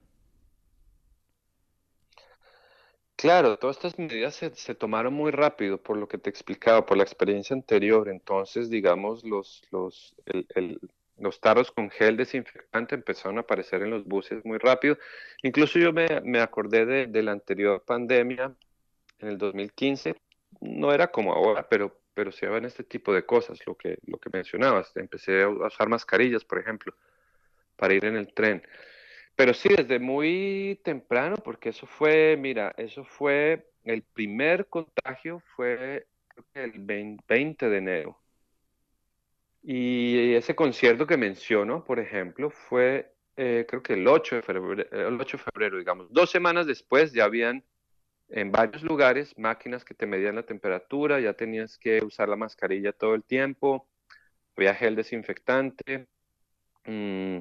Claro, 3.16 3.58
todas 3.58 3.76
estas 3.76 3.98
medidas 3.98 4.34
se, 4.34 4.74
tomaron 4.74 5.14
muy 5.14 5.30
rápido, 5.30 5.82
por 5.82 5.96
lo 5.96 6.06
que 6.06 6.18
te 6.18 6.28
explicaba, 6.28 6.84
por 6.84 6.98
la 6.98 7.02
experiencia 7.02 7.54
anterior. 7.54 8.10
Entonces, 8.10 8.68
digamos, 8.68 9.24
los, 9.24 9.62
los, 9.70 10.14
los 11.16 11.40
tarros 11.40 11.72
con 11.72 11.88
gel 11.88 12.18
desinfectante 12.18 12.94
empezaron 12.94 13.38
a 13.38 13.40
aparecer 13.40 13.80
en 13.82 13.90
los 13.90 14.04
buses 14.04 14.44
muy 14.44 14.58
rápido. 14.58 14.98
Incluso 15.42 15.78
yo 15.78 15.94
me, 15.94 16.20
me 16.24 16.40
acordé 16.40 16.84
de, 16.84 17.06
de, 17.06 17.22
la 17.22 17.32
anterior 17.32 17.82
pandemia, 17.86 18.54
en 19.18 19.28
el 19.28 19.38
2015, 19.38 20.14
no 20.60 20.92
era 20.92 21.08
como 21.08 21.32
ahora, 21.32 21.68
pero, 21.68 22.00
pero 22.14 22.32
se 22.32 22.46
ven 22.46 22.64
este 22.64 22.84
tipo 22.84 23.12
de 23.12 23.24
cosas, 23.24 23.58
lo 23.66 23.76
que, 23.76 23.98
lo 24.06 24.18
que 24.18 24.30
mencionabas. 24.32 24.96
Empecé 24.96 25.42
a 25.42 25.48
usar 25.48 25.88
mascarillas, 25.88 26.44
por 26.44 26.58
ejemplo, 26.58 26.94
para 27.76 27.94
ir 27.94 28.04
en 28.04 28.16
el 28.16 28.32
tren. 28.32 28.62
Pero 29.34 29.52
sí, 29.54 29.68
desde 29.68 29.98
muy 29.98 30.80
temprano, 30.82 31.36
porque 31.36 31.70
eso 31.70 31.86
fue, 31.86 32.36
mira, 32.38 32.74
eso 32.78 33.04
fue, 33.04 33.70
el 33.84 34.02
primer 34.02 34.66
contagio 34.68 35.40
fue 35.54 36.06
el 36.54 36.72
20 36.76 37.68
de 37.68 37.76
enero. 37.76 38.18
Y 39.62 40.34
ese 40.34 40.54
concierto 40.54 41.06
que 41.06 41.16
menciono, 41.16 41.84
por 41.84 41.98
ejemplo, 41.98 42.50
fue 42.50 43.16
eh, 43.36 43.66
creo 43.68 43.82
que 43.82 43.92
el 43.92 44.08
8 44.08 44.36
de 44.36 44.42
febrero, 44.42 45.08
el 45.08 45.20
8 45.20 45.36
de 45.36 45.42
febrero, 45.42 45.78
digamos. 45.78 46.10
Dos 46.10 46.30
semanas 46.30 46.66
después 46.66 47.12
ya 47.12 47.24
habían 47.24 47.62
en 48.28 48.52
varios 48.52 48.82
lugares 48.82 49.36
máquinas 49.38 49.84
que 49.84 49.94
te 49.94 50.06
medían 50.06 50.34
la 50.34 50.44
temperatura, 50.44 51.20
ya 51.20 51.34
tenías 51.34 51.78
que 51.78 52.02
usar 52.04 52.28
la 52.28 52.36
mascarilla 52.36 52.92
todo 52.92 53.14
el 53.14 53.24
tiempo, 53.24 53.88
había 54.56 54.74
gel 54.74 54.96
desinfectante, 54.96 56.08
mm, 56.84 57.38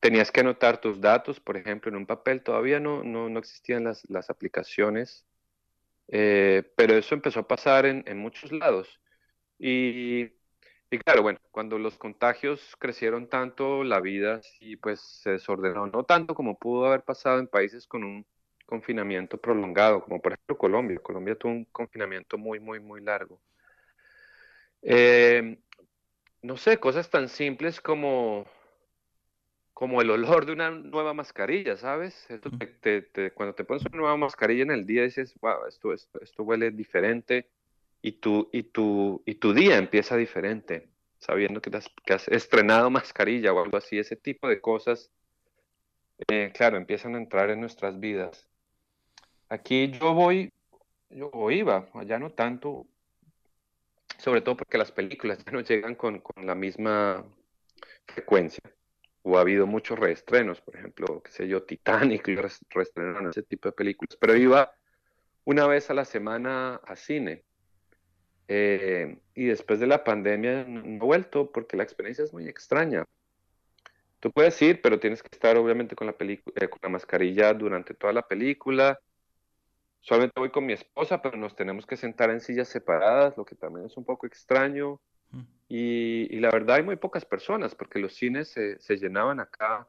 tenías 0.00 0.30
que 0.30 0.40
anotar 0.40 0.80
tus 0.80 1.00
datos, 1.00 1.40
por 1.40 1.56
ejemplo, 1.56 1.90
en 1.90 1.96
un 1.96 2.06
papel, 2.06 2.42
todavía 2.42 2.80
no, 2.80 3.02
no, 3.04 3.38
existían 3.38 3.84
las, 3.84 4.08
las 4.10 4.30
aplicaciones, 4.30 5.24
eh, 6.08 6.62
pero 6.76 6.94
eso 6.96 7.14
empezó 7.14 7.40
a 7.40 7.48
pasar 7.48 7.86
en, 7.86 8.04
en 8.06 8.18
muchos 8.18 8.52
lados. 8.52 9.00
Y, 9.58 10.24
y, 10.90 10.98
claro, 10.98 11.22
bueno, 11.22 11.40
cuando 11.50 11.78
los 11.78 11.98
contagios 11.98 12.76
crecieron 12.78 13.28
tanto, 13.28 13.84
la 13.84 14.00
vida 14.00 14.42
sí 14.42 14.76
pues 14.76 15.00
se 15.00 15.30
desordenó, 15.32 15.86
no 15.86 16.04
tanto 16.04 16.34
como 16.34 16.58
pudo 16.58 16.86
haber 16.86 17.02
pasado 17.04 17.38
en 17.40 17.48
países 17.48 17.86
con 17.86 18.04
un 18.04 18.26
confinamiento 18.74 19.38
prolongado, 19.38 20.02
como 20.02 20.20
por 20.20 20.32
ejemplo 20.32 20.58
Colombia. 20.58 20.98
Colombia 20.98 21.36
tuvo 21.36 21.52
un 21.52 21.64
confinamiento 21.66 22.36
muy, 22.36 22.58
muy, 22.58 22.80
muy 22.80 23.00
largo. 23.00 23.40
Eh, 24.82 25.58
no 26.42 26.56
sé, 26.56 26.78
cosas 26.78 27.08
tan 27.08 27.28
simples 27.28 27.80
como, 27.80 28.46
como 29.72 30.02
el 30.02 30.10
olor 30.10 30.44
de 30.44 30.52
una 30.52 30.70
nueva 30.70 31.14
mascarilla, 31.14 31.76
¿sabes? 31.76 32.26
cuando 33.34 33.54
te 33.54 33.64
pones 33.64 33.84
una 33.86 33.98
nueva 33.98 34.16
mascarilla 34.16 34.64
en 34.64 34.72
el 34.72 34.84
día 34.84 35.04
dices, 35.04 35.34
wow, 35.40 35.66
esto, 35.68 35.92
esto, 35.92 36.20
esto 36.20 36.42
huele 36.42 36.72
diferente 36.72 37.48
y 38.02 38.12
tu, 38.12 38.50
y, 38.52 38.64
tu, 38.64 39.22
y 39.24 39.36
tu 39.36 39.54
día 39.54 39.78
empieza 39.78 40.16
diferente, 40.16 40.88
sabiendo 41.18 41.62
que, 41.62 41.70
has, 41.76 41.88
que 42.04 42.12
has 42.12 42.26
estrenado 42.28 42.90
mascarilla 42.90 43.52
o 43.52 43.62
algo 43.62 43.76
así, 43.76 43.98
ese 43.98 44.16
tipo 44.16 44.48
de 44.48 44.60
cosas, 44.60 45.10
eh, 46.28 46.52
claro, 46.52 46.76
empiezan 46.76 47.14
a 47.14 47.18
entrar 47.18 47.50
en 47.50 47.60
nuestras 47.60 47.98
vidas. 47.98 48.48
Aquí 49.48 49.90
yo 49.90 50.14
voy, 50.14 50.52
yo 51.10 51.50
iba, 51.50 51.88
allá 51.94 52.18
no 52.18 52.30
tanto, 52.30 52.86
sobre 54.18 54.40
todo 54.40 54.56
porque 54.56 54.78
las 54.78 54.90
películas 54.90 55.44
ya 55.44 55.52
no 55.52 55.60
llegan 55.60 55.94
con, 55.94 56.22
la 56.42 56.54
misma 56.54 57.24
frecuencia. 58.06 58.62
O 59.22 59.38
ha 59.38 59.40
habido 59.40 59.66
muchos 59.66 59.98
reestrenos, 59.98 60.60
por 60.60 60.76
ejemplo, 60.76 61.22
qué 61.22 61.30
sé 61.30 61.48
yo, 61.48 61.62
Titanic, 61.62 62.26
reestrenaron 62.70 63.30
ese 63.30 63.42
tipo 63.42 63.68
de 63.68 63.72
películas. 63.72 64.16
Pero 64.20 64.36
iba 64.36 64.74
una 65.44 65.66
vez 65.66 65.88
a 65.88 65.94
la 65.94 66.04
semana 66.04 66.76
a 66.76 66.96
cine. 66.96 67.42
Eh, 68.48 69.18
y 69.34 69.46
después 69.46 69.80
de 69.80 69.86
la 69.86 70.04
pandemia 70.04 70.64
no 70.64 70.84
he 70.84 70.98
vuelto 70.98 71.50
porque 71.50 71.76
la 71.78 71.82
experiencia 71.82 72.24
es 72.24 72.34
muy 72.34 72.48
extraña. 72.48 73.04
Tú 74.20 74.30
puedes 74.30 74.60
ir, 74.60 74.82
pero 74.82 75.00
tienes 75.00 75.22
que 75.22 75.28
estar 75.32 75.56
obviamente 75.56 75.96
con 75.96 76.06
la, 76.06 76.16
eh, 76.18 76.68
con 76.68 76.80
la 76.82 76.88
mascarilla 76.90 77.54
durante 77.54 77.94
toda 77.94 78.12
la 78.12 78.22
película 78.22 78.98
Solamente 80.04 80.38
voy 80.38 80.50
con 80.50 80.66
mi 80.66 80.74
esposa, 80.74 81.22
pero 81.22 81.38
nos 81.38 81.56
tenemos 81.56 81.86
que 81.86 81.96
sentar 81.96 82.28
en 82.28 82.40
sillas 82.40 82.68
separadas, 82.68 83.38
lo 83.38 83.46
que 83.46 83.54
también 83.54 83.86
es 83.86 83.96
un 83.96 84.04
poco 84.04 84.26
extraño. 84.26 85.00
Mm. 85.30 85.42
Y, 85.66 86.40
la 86.40 86.50
verdad 86.50 86.76
hay 86.76 86.82
muy 86.82 86.96
pocas 86.96 87.24
personas, 87.24 87.74
porque 87.74 87.98
los 87.98 88.14
cines 88.14 88.48
se, 88.48 88.78
se, 88.80 88.98
llenaban 88.98 89.40
acá 89.40 89.88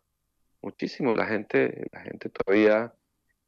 muchísimo. 0.62 1.14
La 1.16 1.26
gente, 1.26 1.88
la 1.92 2.00
gente 2.00 2.30
todavía 2.30 2.94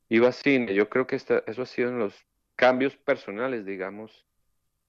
iba 0.09 0.27
a 0.27 0.33
cine. 0.33 0.73
Yo 0.73 0.89
creo 0.89 1.07
que 1.07 1.15
eso 1.15 1.41
ha 1.45 1.65
sido 1.65 1.87
en 1.87 1.99
los 1.99 2.13
cambios 2.57 2.97
personales, 2.97 3.65
digamos, 3.65 4.25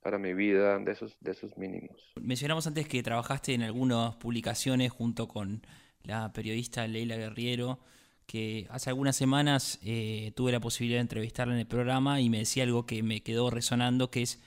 para 0.01 0.19
mi 0.19 0.35
vida, 0.35 0.81
de 0.81 0.91
esos, 0.91 1.17
de 1.21 1.31
esos 1.31 1.57
mínimos. 1.57 2.13
Mencionamos 2.21 2.67
antes 2.67 2.89
que 2.89 3.05
trabajaste 3.05 3.55
en 3.55 3.63
algunas 3.63 4.17
publicaciones 4.17 4.91
junto 4.91 5.29
con 5.29 5.63
la 6.03 6.33
periodista 6.33 6.89
Leila 6.89 7.17
Guerriero 7.17 7.79
que 8.29 8.67
hace 8.69 8.91
algunas 8.91 9.17
semanas 9.17 9.79
eh, 9.83 10.33
tuve 10.37 10.53
la 10.53 10.61
posibilidad 10.61 10.99
de 10.99 11.03
entrevistarla 11.03 11.55
en 11.55 11.61
el 11.61 11.67
programa 11.67 12.21
y 12.21 12.29
me 12.29 12.37
decía 12.37 12.65
algo 12.65 12.85
que 12.85 13.03
me 13.03 13.23
quedó 13.23 13.49
resonando, 13.49 14.11
que 14.11 14.21
es 14.21 14.39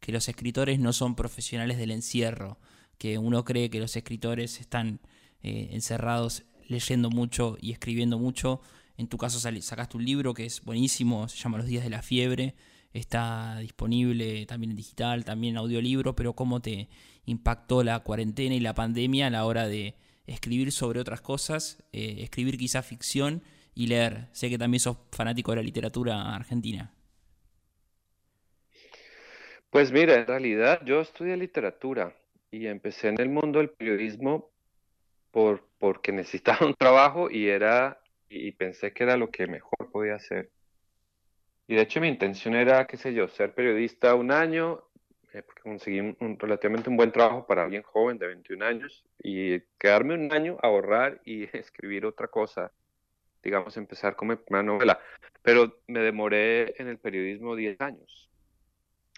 que 0.00 0.10
los 0.10 0.28
escritores 0.28 0.80
no 0.80 0.92
son 0.92 1.14
profesionales 1.14 1.78
del 1.78 1.92
encierro, 1.92 2.58
que 2.98 3.16
uno 3.16 3.44
cree 3.44 3.70
que 3.70 3.78
los 3.78 3.94
escritores 3.94 4.58
están 4.58 4.98
eh, 5.44 5.68
encerrados 5.70 6.42
leyendo 6.66 7.10
mucho 7.10 7.56
y 7.60 7.70
escribiendo 7.70 8.18
mucho. 8.18 8.60
En 8.96 9.06
tu 9.06 9.18
caso 9.18 9.38
sacaste 9.38 9.96
un 9.96 10.04
libro 10.04 10.34
que 10.34 10.44
es 10.44 10.64
buenísimo, 10.64 11.28
se 11.28 11.38
llama 11.38 11.58
Los 11.58 11.68
días 11.68 11.84
de 11.84 11.90
la 11.90 12.02
fiebre, 12.02 12.56
está 12.92 13.58
disponible 13.58 14.46
también 14.46 14.70
en 14.70 14.76
digital, 14.76 15.24
también 15.24 15.54
en 15.54 15.58
audiolibro, 15.58 16.16
pero 16.16 16.34
cómo 16.34 16.58
te 16.60 16.88
impactó 17.24 17.84
la 17.84 18.00
cuarentena 18.00 18.56
y 18.56 18.60
la 18.60 18.74
pandemia 18.74 19.28
a 19.28 19.30
la 19.30 19.44
hora 19.44 19.68
de 19.68 19.94
escribir 20.28 20.72
sobre 20.72 21.00
otras 21.00 21.20
cosas, 21.20 21.82
eh, 21.92 22.16
escribir 22.20 22.56
quizá 22.58 22.82
ficción 22.82 23.42
y 23.74 23.86
leer. 23.86 24.28
Sé 24.32 24.48
que 24.50 24.58
también 24.58 24.80
sos 24.80 24.98
fanático 25.12 25.52
de 25.52 25.56
la 25.56 25.62
literatura 25.62 26.34
argentina. 26.34 26.92
Pues 29.70 29.92
mira, 29.92 30.14
en 30.14 30.26
realidad 30.26 30.80
yo 30.84 31.00
estudié 31.00 31.36
literatura 31.36 32.16
y 32.50 32.66
empecé 32.66 33.08
en 33.08 33.20
el 33.20 33.28
mundo 33.28 33.58
del 33.58 33.70
periodismo 33.70 34.50
por, 35.30 35.68
porque 35.78 36.12
necesitaba 36.12 36.66
un 36.66 36.74
trabajo 36.74 37.30
y 37.30 37.48
era 37.48 38.00
y 38.30 38.52
pensé 38.52 38.92
que 38.92 39.04
era 39.04 39.16
lo 39.16 39.30
que 39.30 39.46
mejor 39.46 39.90
podía 39.90 40.14
hacer. 40.14 40.50
Y 41.66 41.74
de 41.74 41.82
hecho 41.82 42.00
mi 42.00 42.08
intención 42.08 42.54
era, 42.54 42.86
qué 42.86 42.96
sé 42.96 43.12
yo, 43.12 43.28
ser 43.28 43.54
periodista 43.54 44.14
un 44.14 44.32
año, 44.32 44.87
eh, 45.32 45.42
porque 45.42 45.62
conseguí 45.62 46.00
un, 46.00 46.38
relativamente 46.38 46.88
un 46.88 46.96
buen 46.96 47.12
trabajo 47.12 47.46
para 47.46 47.64
alguien 47.64 47.82
joven 47.82 48.18
de 48.18 48.28
21 48.28 48.64
años 48.64 49.04
y 49.22 49.60
quedarme 49.78 50.14
un 50.14 50.32
año, 50.32 50.56
ahorrar 50.62 51.20
y 51.24 51.44
escribir 51.56 52.06
otra 52.06 52.28
cosa, 52.28 52.72
digamos, 53.42 53.76
empezar 53.76 54.16
con 54.16 54.28
mi 54.28 54.36
primera 54.36 54.62
novela. 54.62 55.00
Pero 55.42 55.80
me 55.86 56.00
demoré 56.00 56.80
en 56.80 56.88
el 56.88 56.98
periodismo 56.98 57.56
10 57.56 57.80
años. 57.80 58.30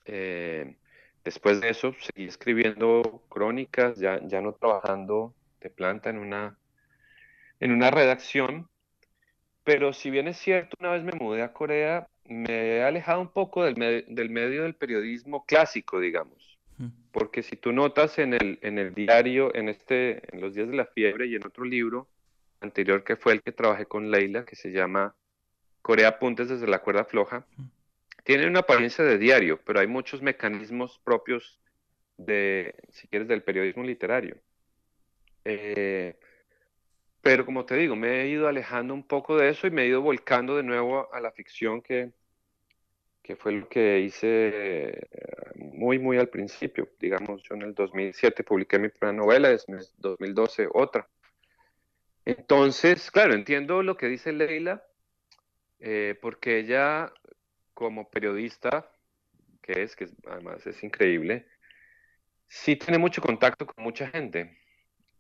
Eh, 0.07 0.77
después 1.25 1.61
de 1.61 1.69
eso 1.69 1.95
seguí 2.01 2.27
escribiendo 2.27 3.23
crónicas, 3.29 3.99
ya, 3.99 4.21
ya 4.27 4.41
no 4.41 4.55
trabajando 4.55 5.35
de 5.61 5.71
planta 5.71 6.11
en 6.11 6.19
una, 6.19 6.59
en 7.61 7.73
una 7.73 7.91
redacción. 7.91 8.70
Pero 9.65 9.93
si 9.93 10.11
bien 10.11 10.29
es 10.29 10.39
cierto, 10.39 10.77
una 10.81 10.93
vez 10.93 11.03
me 11.03 11.13
mudé 11.13 11.43
a 11.43 11.53
Corea, 11.53 12.09
me 12.25 12.77
he 12.77 12.83
alejado 12.83 13.21
un 13.21 13.33
poco 13.33 13.65
del, 13.65 14.05
del 14.09 14.31
medio 14.31 14.63
del 14.63 14.75
periodismo 14.75 15.45
clásico, 15.45 16.01
digamos. 16.01 16.59
Porque 17.13 17.43
si 17.43 17.57
tú 17.57 17.73
notas 17.73 18.19
en 18.19 18.33
el, 18.33 18.59
en 18.63 18.79
el 18.79 18.95
diario, 18.95 19.55
en, 19.55 19.69
este, 19.69 20.23
en 20.35 20.41
los 20.41 20.55
días 20.55 20.69
de 20.69 20.77
la 20.77 20.87
fiebre 20.87 21.27
y 21.27 21.35
en 21.35 21.45
otro 21.45 21.65
libro 21.65 22.09
anterior 22.61 23.05
que 23.05 23.17
fue 23.17 23.35
el 23.35 23.43
que 23.43 23.53
trabajé 23.53 23.85
con 23.87 24.11
Leila, 24.11 24.45
que 24.45 24.57
se 24.57 24.71
llama 24.71 25.15
Corea 25.83 26.09
Apuntes 26.09 26.49
desde 26.49 26.67
la 26.67 26.79
cuerda 26.79 27.05
floja, 27.05 27.47
tiene 28.25 28.47
una 28.47 28.61
apariencia 28.61 29.05
de 29.05 29.19
diario, 29.19 29.61
pero 29.65 29.81
hay 29.81 29.87
muchos 29.87 30.23
mecanismos 30.23 31.01
propios 31.05 31.61
de, 32.17 32.75
si 32.91 33.09
quieres, 33.09 33.29
del 33.29 33.43
periodismo 33.43 33.83
literario. 33.83 34.37
Eh, 35.45 36.17
pero 37.23 37.45
como 37.45 37.67
te 37.67 37.77
digo, 37.77 37.97
me 37.97 38.23
he 38.23 38.29
ido 38.29 38.49
alejando 38.49 38.95
un 38.95 39.07
poco 39.07 39.37
de 39.37 39.51
eso 39.51 39.67
y 39.67 39.71
me 39.71 39.83
he 39.83 39.89
ido 39.89 40.01
volcando 40.01 40.57
de 40.57 40.63
nuevo 40.63 41.13
a 41.13 41.21
la 41.21 41.31
ficción 41.33 41.83
que, 41.83 42.13
que 43.23 43.37
fue 43.37 43.53
lo 43.53 43.69
que 43.69 44.01
hice 44.01 44.27
eh, 44.29 45.09
muy, 45.57 45.99
muy 45.99 46.17
al 46.19 46.29
principio. 46.29 46.89
Digamos, 46.99 47.43
yo 47.43 47.55
en 47.55 47.63
el 47.63 47.75
2007 47.75 48.43
publiqué 48.45 48.79
mi 48.79 48.89
primera 48.89 49.13
novela, 49.13 49.51
en 49.51 49.75
el 49.75 49.87
2012 49.99 50.69
otra. 50.73 51.09
Entonces, 52.25 53.11
claro, 53.11 53.35
entiendo 53.35 53.83
lo 53.83 53.97
que 53.97 54.07
dice 54.07 54.33
Leila, 54.33 54.83
eh, 55.79 56.19
porque 56.21 56.59
ella, 56.59 57.13
como 57.75 58.09
periodista, 58.09 58.91
que 59.63 59.83
es, 59.83 59.95
que 59.95 60.09
además 60.27 60.67
es 60.67 60.83
increíble, 60.83 61.47
sí 62.49 62.77
tiene 62.77 62.99
mucho 62.99 63.21
contacto 63.21 63.67
con 63.67 63.85
mucha 63.85 64.09
gente 64.09 64.60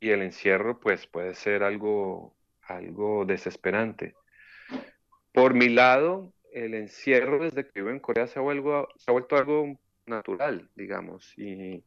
y 0.00 0.10
el 0.10 0.22
encierro 0.22 0.80
pues 0.80 1.06
puede 1.06 1.34
ser 1.34 1.62
algo, 1.62 2.34
algo 2.62 3.26
desesperante. 3.26 4.14
Por 5.32 5.54
mi 5.54 5.68
lado, 5.68 6.32
el 6.52 6.74
encierro 6.74 7.38
desde 7.38 7.66
que 7.66 7.80
vivo 7.80 7.90
en 7.90 8.00
Corea 8.00 8.26
se 8.26 8.38
ha, 8.38 8.42
vuelto, 8.42 9.36
algo 9.36 9.78
natural, 10.06 10.68
digamos, 10.74 11.32
y, 11.38 11.84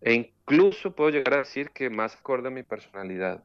e 0.00 0.14
incluso 0.14 0.94
puedo 0.94 1.10
llegar 1.10 1.34
a 1.34 1.38
decir 1.38 1.70
que 1.70 1.90
más 1.90 2.16
acorde 2.16 2.48
a 2.48 2.52
mi 2.52 2.62
personalidad. 2.62 3.44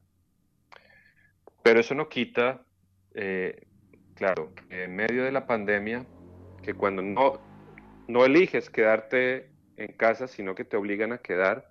Pero 1.64 1.80
eso 1.80 1.96
no 1.96 2.08
quita, 2.08 2.64
eh, 3.16 3.66
claro, 4.14 4.54
en 4.70 4.96
medio 4.96 5.24
de 5.24 5.32
la 5.32 5.48
pandemia, 5.48 6.06
que 6.62 6.76
cuando 6.76 7.02
no, 7.02 7.42
no 8.08 8.24
eliges 8.24 8.70
quedarte 8.70 9.50
en 9.78 9.92
casa, 9.94 10.28
sino 10.28 10.54
que 10.56 10.64
te 10.64 10.78
obligan 10.78 11.12
a 11.12 11.18
quedar 11.18 11.70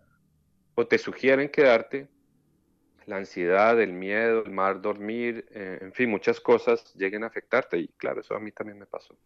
o 0.74 0.86
te 0.86 0.98
sugieren 0.98 1.48
quedarte, 1.48 2.08
la 3.06 3.16
ansiedad, 3.16 3.80
el 3.80 3.92
miedo, 3.92 4.44
el 4.44 4.52
mal 4.52 4.80
dormir, 4.80 5.46
eh, 5.50 5.78
en 5.80 5.92
fin, 5.92 6.10
muchas 6.10 6.40
cosas 6.40 6.94
lleguen 6.94 7.24
a 7.24 7.28
afectarte 7.28 7.78
y 7.78 7.88
claro, 7.88 8.20
eso 8.20 8.34
a 8.34 8.40
mí 8.40 8.52
también 8.52 8.78
me 8.78 8.86
pasó. 8.86 9.16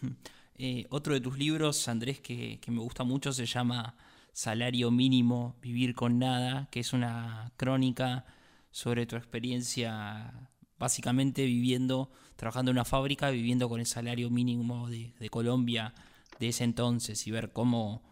Eh, 0.56 0.86
otro 0.90 1.14
de 1.14 1.20
tus 1.20 1.36
libros, 1.36 1.88
Andrés, 1.88 2.20
que, 2.20 2.60
me 2.68 2.78
gusta 2.78 3.02
mucho, 3.02 3.32
se 3.32 3.44
llama 3.44 3.96
Salario 4.32 4.92
Mínimo, 4.92 5.56
Vivir 5.60 5.96
con 5.96 6.20
Nada, 6.20 6.68
que 6.70 6.78
es 6.78 6.92
una 6.92 7.50
crónica 7.56 8.24
sobre 8.70 9.04
tu 9.06 9.16
experiencia 9.16 10.32
básicamente 10.78 11.44
viviendo, 11.44 12.10
trabajando 12.36 12.70
en 12.70 12.76
una 12.76 12.84
fábrica, 12.84 13.30
viviendo 13.30 13.68
con 13.68 13.80
el 13.80 13.86
salario 13.86 14.30
mínimo 14.30 14.88
de, 14.88 15.28
Colombia 15.30 15.92
de 16.38 16.48
ese 16.48 16.62
entonces 16.62 17.26
y 17.26 17.30
ver 17.30 17.52
cómo 17.52 18.02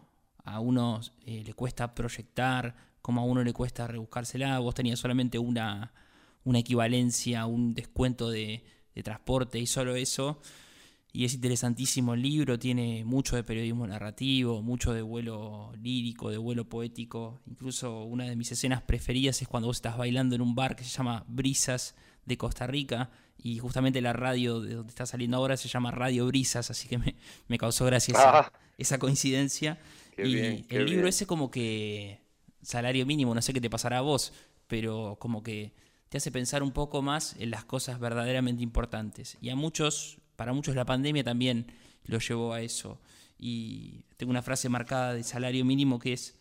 a 0.43 0.59
uno 0.59 0.99
eh, 1.25 1.43
le 1.45 1.53
cuesta 1.53 1.95
proyectar, 1.95 2.75
como 3.03 3.19
a 3.19 3.25
uno 3.25 3.43
le 3.43 3.51
cuesta 3.51 3.85
rebuscársela, 3.85 4.57
vos 4.59 4.73
tenías 4.73 4.97
solamente 4.97 5.37
una, 5.37 5.93
una 6.45 6.59
equivalencia, 6.59 7.45
un 7.45 7.75
descuento 7.75 8.31
de, 8.31 8.63
transporte 9.03 9.59
y 9.59 9.67
solo 9.67 9.95
eso. 9.95 10.39
Y 11.11 11.25
es 11.25 11.33
interesantísimo 11.33 12.13
el 12.13 12.21
libro, 12.21 12.57
tiene 12.57 13.03
mucho 13.03 13.35
de 13.35 13.43
periodismo 13.43 13.85
narrativo, 13.85 14.61
mucho 14.61 14.93
de 14.93 15.01
vuelo 15.01 15.73
lírico, 15.75 16.29
de 16.29 16.37
vuelo 16.37 16.69
poético. 16.69 17.41
Incluso 17.45 18.05
una 18.05 18.23
de 18.23 18.37
mis 18.37 18.51
escenas 18.53 18.81
preferidas 18.81 19.41
es 19.41 19.49
cuando 19.49 19.67
vos 19.67 19.77
estás 19.77 19.97
bailando 19.97 20.35
en 20.35 20.41
un 20.41 20.55
bar 20.55 20.77
que 20.77 20.85
se 20.85 20.89
llama 20.89 21.25
Brisas 21.27 21.95
de 22.25 22.37
Costa 22.37 22.67
Rica 22.67 23.11
y 23.37 23.59
justamente 23.59 23.99
la 23.99 24.13
radio 24.13 24.61
de 24.61 24.75
donde 24.75 24.91
está 24.91 25.05
saliendo 25.05 25.35
ahora 25.35 25.57
se 25.57 25.67
llama 25.67 25.91
Radio 25.91 26.25
Brisas, 26.27 26.71
así 26.71 26.87
que 26.87 26.97
me, 26.97 27.57
causó 27.57 27.85
gracia 27.85 28.13
esa, 28.77 28.95
ah. 28.95 28.97
coincidencia. 28.97 29.77
y 30.17 30.63
el 30.73 30.85
libro 30.85 31.09
ese 31.09 31.27
como 31.27 31.51
que 31.51 32.22
salario 32.63 33.05
mínimo, 33.05 33.35
no 33.35 33.41
sé 33.41 33.53
qué 33.53 33.61
te 33.61 33.69
pasará 33.69 33.99
a 33.99 34.01
vos, 34.01 34.33
pero 34.67 35.17
como 35.19 35.43
que 35.43 35.73
te 36.09 36.17
hace 36.17 36.31
pensar 36.31 36.63
un 36.63 36.71
poco 36.71 37.01
más 37.01 37.35
en 37.39 37.51
las 37.51 37.65
cosas 37.65 37.99
verdaderamente 37.99 38.63
importantes. 38.63 39.37
Y 39.41 39.49
a 39.49 39.55
muchos, 39.55 40.19
para 40.35 40.53
muchos 40.53 40.75
la 40.75 40.85
pandemia 40.85 41.23
también 41.23 41.71
lo 42.05 42.19
llevó 42.19 42.53
a 42.53 42.61
eso. 42.61 43.01
Y 43.37 44.05
tengo 44.17 44.29
una 44.29 44.41
frase 44.41 44.69
marcada 44.69 45.13
de 45.13 45.23
salario 45.23 45.65
mínimo 45.65 45.99
que 45.99 46.13
es, 46.13 46.37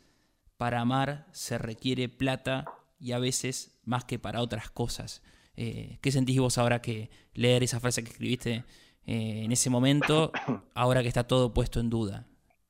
para 0.57 0.81
amar 0.81 1.27
se 1.33 1.59
requiere 1.59 2.09
plata 2.09 2.67
y 3.01 3.13
a 3.13 3.19
veces 3.19 3.81
más 3.85 4.05
que 4.05 4.19
para 4.19 4.41
otras 4.41 4.71
cosas. 4.71 5.23
Eh, 5.57 5.99
¿Qué 6.01 6.13
sentís 6.13 6.39
vos 6.39 6.59
ahora 6.59 6.81
que 6.81 7.11
leer 7.35 7.63
esa 7.63 7.81
frase 7.81 8.05
que 8.05 8.11
escribiste 8.11 8.65
eh, 9.07 9.43
en 9.45 9.53
ese 9.53 9.71
momento, 9.71 10.33
ahora 10.75 11.03
que 11.03 11.09
está 11.09 11.27
todo 11.27 11.53
puesto 11.53 11.81
en 11.81 11.91
duda? 11.91 12.27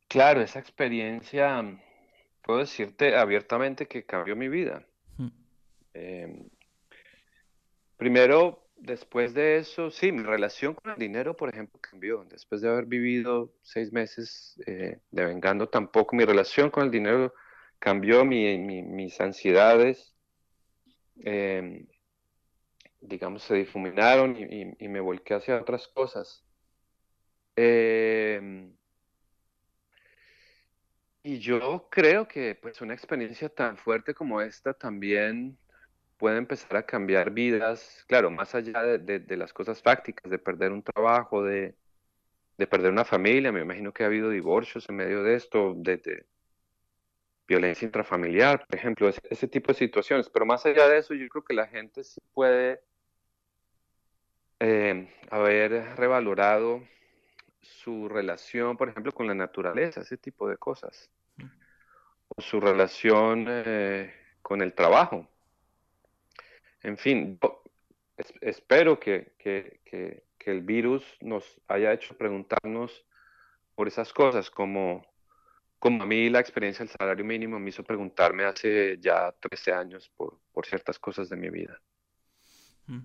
Claro, 0.09 0.41
esa 0.41 0.59
experiencia 0.59 1.63
puedo 2.43 2.59
decirte 2.59 3.17
abiertamente 3.17 3.87
que 3.87 4.05
cambió 4.05 4.37
mi 4.37 4.49
vida. 4.49 4.87
Hmm. 5.17 5.29
Em, 5.95 6.49
primero, 7.97 8.67
después 8.77 9.33
de 9.33 9.59
eso, 9.59 9.91
sí, 9.91 10.13
mi 10.13 10.23
relación 10.23 10.75
con 10.75 10.93
el 10.93 10.99
dinero, 10.99 11.37
por 11.37 11.49
ejemplo, 11.49 11.81
cambió. 11.81 12.25
Después 12.25 12.61
de 12.61 12.69
haber 12.69 12.87
vivido 12.87 13.55
seis 13.63 13.93
meses 13.93 14.61
eh, 14.67 14.99
devengando, 15.11 15.69
tampoco 15.69 16.17
mi 16.17 16.25
relación 16.25 16.71
con 16.71 16.85
el 16.85 16.91
dinero 16.91 17.33
cambió, 17.79 18.25
mis 18.25 19.21
ansiedades, 19.21 20.15
em, 21.21 21.87
digamos, 23.01 23.43
se 23.43 23.55
difuminaron 23.55 24.37
y, 24.37 24.85
y, 24.85 24.89
me 24.89 25.01
volqué 25.01 25.35
hacia 25.35 25.61
otras 25.61 25.89
cosas. 25.89 26.45
Eh, 27.57 28.73
y 31.23 31.39
yo 31.39 31.89
creo 31.91 32.27
que 32.27 32.55
pues 32.55 32.81
una 32.81 32.95
experiencia 32.95 33.49
tan 33.49 33.77
fuerte 33.77 34.15
como 34.15 34.41
esta 34.41 34.75
también 34.75 35.57
puede 36.19 36.39
empezar 36.39 36.77
a 36.77 36.87
cambiar 36.87 37.33
vidas, 37.33 38.05
claro, 38.07 38.31
más 38.31 38.55
allá 38.55 38.83
de, 38.83 39.37
las 39.37 39.53
cosas 39.53 39.83
fácticas, 39.83 40.31
de 40.31 40.39
perder 40.39 40.73
un 40.73 40.83
trabajo, 40.83 41.43
de, 41.43 41.75
perder 42.71 42.93
una 42.93 43.05
familia, 43.05 43.51
me 43.51 43.63
imagino 43.63 43.93
que 43.93 44.05
ha 44.05 44.07
habido 44.07 44.31
divorcios 44.31 44.89
en 44.89 44.97
medio 44.97 45.23
de 45.25 45.35
esto, 45.35 45.75
de, 45.77 46.25
violencia 47.49 47.87
intrafamiliar, 47.87 48.65
por 48.67 48.79
ejemplo, 48.79 49.09
ese, 49.09 49.49
tipo 49.49 49.73
de 49.73 49.79
situaciones, 49.79 50.29
pero 50.29 50.47
más 50.47 50.65
allá 50.65 50.89
de 50.89 50.99
eso, 50.99 51.13
yo 51.15 51.29
creo 51.29 51.45
que 51.45 51.55
la 51.55 51.67
gente 51.67 52.05
sí 52.05 52.21
puede 52.33 52.81
eh, 54.61 55.09
haber 55.31 55.97
revalorado 55.97 56.83
su 57.63 58.09
relación, 58.09 58.77
por 58.77 58.89
ejemplo, 58.89 59.13
con 59.13 59.27
la 59.27 59.35
naturaleza, 59.35 60.01
ese 60.01 60.17
tipo 60.17 60.49
de 60.49 60.57
cosas. 60.57 61.11
O 62.29 62.41
su 62.41 62.61
relación 62.61 63.47
eh, 63.49 64.13
con 64.43 64.63
el 64.63 64.75
trabajo. 64.75 65.29
En 66.83 66.99
fin, 66.99 67.39
espero 68.41 68.99
que, 68.99 69.33
el 70.45 70.63
virus 70.63 71.05
nos 71.21 71.61
haya 71.69 71.93
hecho 71.93 72.17
preguntarnos 72.17 73.05
por 73.77 73.87
esas 73.87 74.13
cosas, 74.13 74.51
como, 74.51 75.07
como 75.79 76.03
a 76.03 76.07
mí 76.07 76.29
la 76.29 76.41
experiencia 76.41 76.85
del 76.85 76.95
salario 76.95 77.25
mínimo 77.25 77.61
me 77.61 77.71
hizo 77.71 77.85
preguntarme 77.85 78.45
hace 78.45 78.99
ya 78.99 79.33
13 79.33 79.73
años 79.73 80.11
por, 80.17 80.41
por 80.53 80.67
ciertas 80.67 80.99
cosas 80.99 81.29
de 81.29 81.37
mi 81.37 81.49
vida. 81.49 81.81
Mm. 82.87 83.01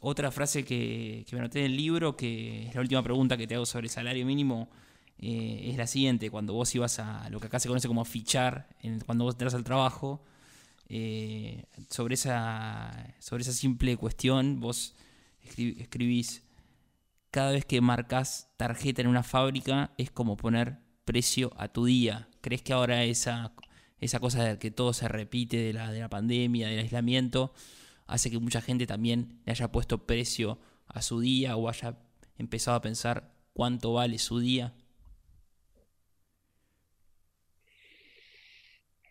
Otra 0.00 0.30
frase 0.30 0.64
que, 0.64 1.26
me 1.30 1.38
anoté 1.38 1.60
en 1.60 1.66
el 1.66 1.76
libro, 1.76 2.16
que 2.16 2.68
es 2.68 2.74
la 2.74 2.80
última 2.80 3.02
pregunta 3.02 3.36
que 3.36 3.46
te 3.46 3.54
hago 3.54 3.66
sobre 3.66 3.86
el 3.86 3.90
salario 3.90 4.24
mínimo, 4.24 4.70
eh, 5.18 5.68
es 5.70 5.76
la 5.76 5.86
siguiente. 5.86 6.30
Cuando 6.30 6.54
vos 6.54 6.74
ibas 6.74 6.98
a 6.98 7.28
lo 7.28 7.38
que 7.38 7.48
acá 7.48 7.60
se 7.60 7.68
conoce 7.68 7.86
como 7.86 8.04
fichar, 8.06 8.68
cuando 9.04 9.24
vos 9.24 9.34
entras 9.34 9.54
al 9.54 9.62
trabajo, 9.62 10.24
eh, 10.88 11.66
sobre, 11.90 12.14
esa, 12.14 13.14
sobre 13.18 13.42
esa 13.42 13.52
simple 13.52 13.96
cuestión, 13.98 14.58
vos 14.58 14.96
escribís, 15.56 16.44
cada 17.30 17.52
vez 17.52 17.66
que 17.66 17.80
marcas 17.82 18.48
tarjeta 18.56 19.02
en 19.02 19.08
una 19.08 19.22
fábrica 19.22 19.92
es 19.98 20.10
como 20.10 20.36
poner 20.36 20.78
precio 21.04 21.52
a 21.58 21.68
tu 21.68 21.84
día. 21.84 22.28
¿Crees 22.40 22.62
que 22.62 22.72
ahora 22.72 23.04
esa, 23.04 23.52
esa 24.00 24.18
cosa 24.18 24.44
de 24.44 24.58
que 24.58 24.70
todo 24.70 24.94
se 24.94 25.08
repite 25.08 25.58
de 25.58 25.74
la, 25.74 25.92
de 25.92 26.00
la 26.00 26.08
pandemia, 26.08 26.68
del 26.68 26.80
aislamiento, 26.80 27.52
hace 28.10 28.30
que 28.30 28.38
mucha 28.38 28.60
gente 28.60 28.86
también 28.86 29.40
le 29.44 29.52
haya 29.52 29.70
puesto 29.72 30.06
precio 30.06 30.58
a 30.86 31.00
su 31.02 31.20
día 31.20 31.56
o 31.56 31.68
haya 31.68 31.96
empezado 32.38 32.76
a 32.76 32.82
pensar 32.82 33.32
cuánto 33.52 33.94
vale 33.94 34.18
su 34.18 34.40
día? 34.40 34.74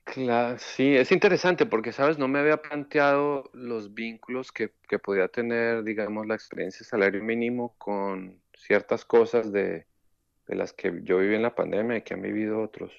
Claro, 0.03 0.57
sí, 0.57 0.95
es 0.95 1.11
interesante 1.11 1.67
porque, 1.67 1.93
sabes, 1.93 2.17
no 2.17 2.27
me 2.27 2.39
había 2.39 2.57
planteado 2.57 3.49
los 3.53 3.93
vínculos 3.93 4.51
que, 4.51 4.71
que 4.87 4.97
podía 4.97 5.27
tener, 5.27 5.83
digamos, 5.83 6.25
la 6.25 6.33
experiencia 6.33 6.79
de 6.79 6.89
salario 6.89 7.23
mínimo 7.23 7.75
con 7.77 8.41
ciertas 8.57 9.05
cosas 9.05 9.51
de, 9.51 9.85
de 10.47 10.55
las 10.55 10.73
que 10.73 11.01
yo 11.03 11.19
viví 11.19 11.35
en 11.35 11.43
la 11.43 11.53
pandemia 11.55 11.97
y 11.97 12.01
que 12.01 12.15
han 12.15 12.23
vivido 12.23 12.59
otros. 12.59 12.91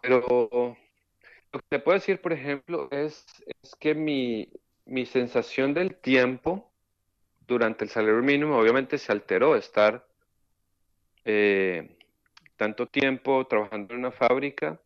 Pero 0.00 0.76
lo 1.52 1.60
que 1.60 1.66
te 1.68 1.78
puedo 1.78 1.98
decir, 1.98 2.20
por 2.20 2.32
ejemplo, 2.32 2.88
es, 2.90 3.26
es 3.70 3.76
que 3.76 3.94
mi, 3.94 4.48
mi 4.84 5.06
sensación 5.06 5.74
del 5.74 5.94
tiempo 5.94 6.72
durante 7.46 7.84
el 7.84 7.90
salario 7.90 8.20
mínimo 8.20 8.58
obviamente 8.58 8.98
se 8.98 9.12
alteró. 9.12 9.54
Estar 9.54 10.04
eh, 11.24 11.96
tanto 12.56 12.88
tiempo 12.88 13.46
trabajando 13.46 13.94
en 13.94 14.00
una 14.00 14.10
fábrica, 14.10 14.80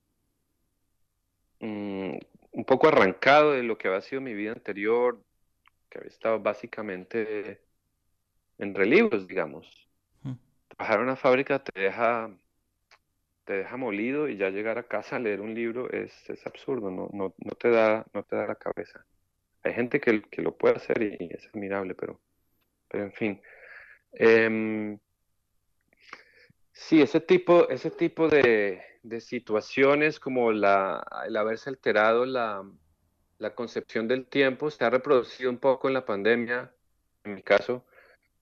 mm, 1.60 2.16
un 2.52 2.64
poco 2.66 2.88
arrancado 2.88 3.52
de 3.52 3.62
lo 3.62 3.78
que 3.78 3.88
había 3.88 4.02
sido 4.02 4.20
mi 4.20 4.34
vida 4.34 4.52
anterior, 4.52 5.18
que 5.88 5.98
había 5.98 6.10
estado 6.10 6.38
básicamente 6.40 7.62
en 8.58 8.74
relivos, 8.74 9.26
digamos. 9.26 9.88
Mm. 10.22 10.34
Trabajar 10.68 10.98
en 10.98 11.04
una 11.04 11.16
fábrica 11.16 11.58
te 11.58 11.80
deja, 11.80 12.30
te 13.44 13.54
deja 13.54 13.76
molido 13.76 14.28
y 14.28 14.36
ya 14.36 14.50
llegar 14.50 14.78
a 14.78 14.88
casa 14.88 15.16
a 15.16 15.18
leer 15.18 15.40
un 15.40 15.54
libro 15.54 15.90
es, 15.90 16.12
es 16.28 16.46
absurdo, 16.46 16.90
no, 16.90 17.08
no, 17.12 17.34
no, 17.38 17.52
te 17.52 17.70
da, 17.70 18.06
no 18.12 18.22
te 18.22 18.36
da 18.36 18.46
la 18.46 18.56
cabeza. 18.56 19.04
Hay 19.62 19.74
gente 19.74 20.00
que, 20.00 20.22
que 20.22 20.42
lo 20.42 20.56
puede 20.56 20.76
hacer 20.76 21.02
y, 21.02 21.28
es 21.30 21.46
admirable, 21.48 21.94
pero, 21.94 22.20
pero 22.88 23.04
en 23.04 23.12
fin. 23.12 23.42
Em, 24.12 24.98
sí, 26.72 27.02
ese 27.02 27.20
tipo, 27.20 27.68
ese 27.68 27.90
tipo 27.90 28.28
de, 28.28 28.82
de 29.02 29.20
situaciones 29.20 30.20
como 30.20 30.52
la, 30.52 31.06
el 31.26 31.36
haberse 31.36 31.70
alterado 31.70 32.26
la, 32.26 32.64
la 33.38 33.54
concepción 33.54 34.08
del 34.08 34.26
tiempo 34.26 34.70
se 34.70 34.84
ha 34.84 34.90
reproducido 34.90 35.50
un 35.50 35.58
poco 35.58 35.88
en 35.88 35.94
la 35.94 36.04
pandemia, 36.04 36.72
en 37.24 37.34
mi 37.34 37.42
caso, 37.42 37.86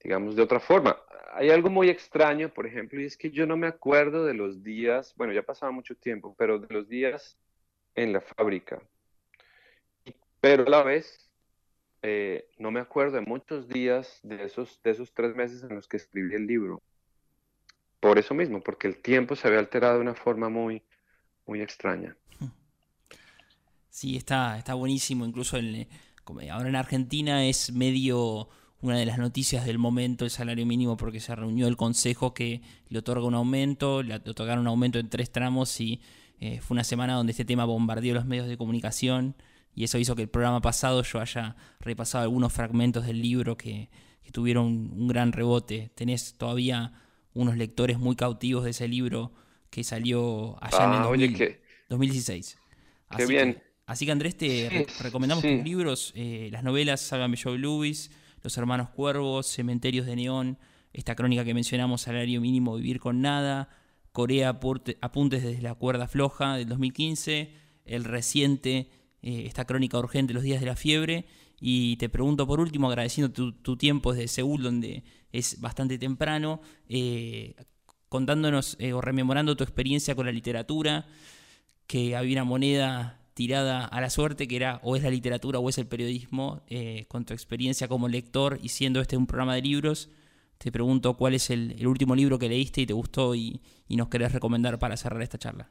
digamos, 0.03 0.35
de 0.35 0.41
otra 0.41 0.59
forma. 0.59 0.97
Hay 1.33 1.49
algo 1.49 1.69
muy 1.69 1.89
extraño, 1.89 2.49
por 2.53 2.67
ejemplo, 2.67 3.01
y 3.01 3.05
es 3.05 3.17
que 3.17 3.31
yo 3.31 3.47
no 3.47 3.57
me 3.57 3.67
acuerdo 3.67 4.25
de 4.25 4.33
los 4.33 4.63
días, 4.63 5.13
bueno, 5.15 5.33
ya 5.33 5.43
pasaba 5.43 5.71
mucho 5.71 5.95
tiempo, 5.95 6.35
pero 6.37 6.59
de 6.59 6.71
los 6.73 6.87
días 6.87 7.37
en 7.95 8.13
la 8.13 8.21
fábrica. 8.21 8.81
Pero 10.39 10.65
a 10.67 10.69
la 10.69 10.83
vez, 10.83 11.29
eh, 12.01 12.49
no 12.59 12.69
me 12.69 12.81
acuerdo 12.81 13.15
de 13.15 13.21
muchos 13.21 13.67
días 13.67 14.19
de 14.23 14.43
esos, 14.43 14.81
de 14.83 14.91
esos 14.91 15.13
tres 15.13 15.35
meses 15.35 15.63
en 15.63 15.75
los 15.75 15.87
que 15.87 15.97
escribí 15.97 16.35
el 16.35 16.45
libro. 16.45 16.81
Por 17.99 18.19
eso 18.19 18.33
mismo, 18.33 18.61
porque 18.61 18.87
el 18.87 18.97
tiempo 19.01 19.35
se 19.35 19.47
había 19.47 19.59
alterado 19.59 19.95
de 19.95 20.01
una 20.01 20.13
forma 20.13 20.49
muy, 20.49 20.83
muy 21.45 21.61
extraña. 21.61 22.15
Sí, 23.89 24.17
está, 24.17 24.57
está 24.57 24.73
buenísimo. 24.73 25.25
Incluso 25.25 25.55
el, 25.55 25.87
ahora 26.51 26.67
en 26.67 26.75
Argentina 26.75 27.45
es 27.45 27.71
medio 27.71 28.49
una 28.83 28.97
de 28.97 29.05
las 29.05 29.17
noticias 29.17 29.65
del 29.65 29.77
momento 29.79 30.25
el 30.25 30.31
salario 30.31 30.65
mínimo 30.65 30.97
porque 30.97 31.19
se 31.19 31.33
reunió 31.35 31.67
el 31.67 31.77
consejo 31.77 32.33
que 32.33 32.61
le 32.89 32.99
otorga 32.99 33.25
un 33.25 33.33
aumento, 33.33 34.03
le 34.03 34.15
otorgaron 34.15 34.59
un 34.61 34.67
aumento 34.67 34.99
en 34.99 35.09
tres 35.09 35.31
tramos 35.31 35.79
y 35.79 36.01
eh, 36.39 36.59
fue 36.61 36.75
una 36.75 36.83
semana 36.83 37.13
donde 37.15 37.31
este 37.31 37.45
tema 37.45 37.63
bombardeó 37.65 38.13
los 38.13 38.25
medios 38.25 38.47
de 38.47 38.57
comunicación 38.57 39.35
y 39.73 39.85
eso 39.85 39.97
hizo 39.97 40.15
que 40.15 40.23
el 40.23 40.29
programa 40.29 40.61
pasado 40.61 41.01
yo 41.01 41.19
haya 41.21 41.55
repasado 41.79 42.23
algunos 42.23 42.51
fragmentos 42.51 43.05
del 43.05 43.21
libro 43.21 43.55
que, 43.57 43.89
que 44.21 44.31
tuvieron 44.31 44.65
un, 44.65 45.07
gran 45.07 45.31
rebote. 45.31 45.91
Tenés 45.95 46.35
todavía 46.37 46.93
unos 47.33 47.57
lectores 47.57 47.97
muy 47.97 48.15
cautivos 48.15 48.65
de 48.65 48.71
ese 48.71 48.87
libro 48.87 49.33
que 49.69 49.83
salió 49.83 50.57
allá 50.61 50.77
Ah, 50.81 50.85
en 50.97 51.01
el 51.01 51.07
oye, 51.07 51.27
2000 51.29 51.37
qué, 51.37 51.61
2016. 51.89 52.57
qué 53.09 53.23
Así 53.23 53.31
bien. 53.31 53.53
que, 53.55 53.63
así 53.87 54.05
que 54.05 54.11
Andrés, 54.11 54.37
te 54.37 54.69
Sí, 54.69 54.77
re- 54.77 54.87
recomendamos 55.01 55.41
sí. 55.41 55.55
tus 55.55 55.63
libros, 55.63 56.11
eh, 56.15 56.49
las 56.51 56.63
novelas 56.63 56.99
Sálvame 57.01 57.37
Joe 57.41 57.57
Lewis, 57.57 58.11
Los 58.43 58.57
Hermanos 58.57 58.89
Cuervos, 58.89 59.47
Cementerios 59.47 60.05
de 60.05 60.17
Neón, 60.17 60.57
esta 60.91 61.15
crónica 61.15 61.45
que 61.45 61.53
mencionamos, 61.53 62.01
Salario 62.01 62.41
Mínimo, 62.41 62.75
Vivir 62.75 62.99
con 62.99 63.21
Nada, 63.21 63.69
Corea, 64.11 64.59
Apuntes 65.01 65.43
desde 65.43 65.61
la 65.61 65.73
Cuerda 65.75 66.07
Floja 66.07 66.57
del 66.57 66.67
2015, 66.67 67.53
el 67.85 68.03
reciente, 68.03 68.89
eh, 69.21 69.43
esta 69.47 69.65
crónica 69.65 69.97
urgente, 69.97 70.33
Los 70.33 70.43
Días 70.43 70.59
de 70.59 70.67
la 70.67 70.75
Fiebre. 70.75 71.25
Y 71.59 71.95
te 71.95 72.09
pregunto 72.09 72.45
por 72.45 72.59
último, 72.59 72.87
agradeciendo 72.87 73.31
tu, 73.31 73.53
tu 73.53 73.77
tiempo 73.77 74.13
desde 74.13 74.27
Seúl, 74.27 74.61
donde 74.61 75.03
es 75.31 75.61
bastante 75.61 75.97
temprano, 75.97 76.59
eh, 76.89 77.55
contándonos 78.09 78.75
eh, 78.79 78.91
o 78.91 79.01
rememorando 79.01 79.55
tu 79.55 79.63
experiencia 79.63 80.15
con 80.15 80.25
la 80.25 80.31
literatura, 80.33 81.07
que 81.87 82.15
había 82.15 82.33
una 82.33 82.43
moneda 82.43 83.22
tirada 83.33 83.85
a 83.85 84.01
la 84.01 84.09
suerte, 84.09 84.47
que 84.47 84.55
era 84.55 84.79
o 84.83 84.95
es 84.95 85.03
la 85.03 85.09
literatura 85.09 85.59
o 85.59 85.69
es 85.69 85.77
el 85.77 85.87
periodismo, 85.87 86.63
eh, 86.67 87.05
con 87.07 87.25
tu 87.25 87.33
experiencia 87.33 87.87
como 87.87 88.07
lector 88.07 88.59
y 88.61 88.69
siendo 88.69 89.01
este 89.01 89.17
un 89.17 89.27
programa 89.27 89.55
de 89.55 89.61
libros, 89.61 90.11
te 90.57 90.71
pregunto 90.71 91.17
cuál 91.17 91.33
es 91.33 91.49
el, 91.49 91.85
último 91.87 92.15
libro 92.15 92.39
que 92.39 92.49
leíste 92.49 92.81
y 92.81 92.85
te 92.85 92.93
gustó 92.93 93.35
y, 93.35 93.61
y 93.87 93.97
nos 93.97 94.09
querés 94.09 94.31
recomendar 94.31 94.79
para 94.79 94.97
cerrar 94.97 95.21
esta 95.21 95.37
charla. 95.37 95.69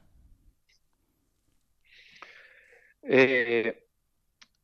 Eh, 3.03 3.87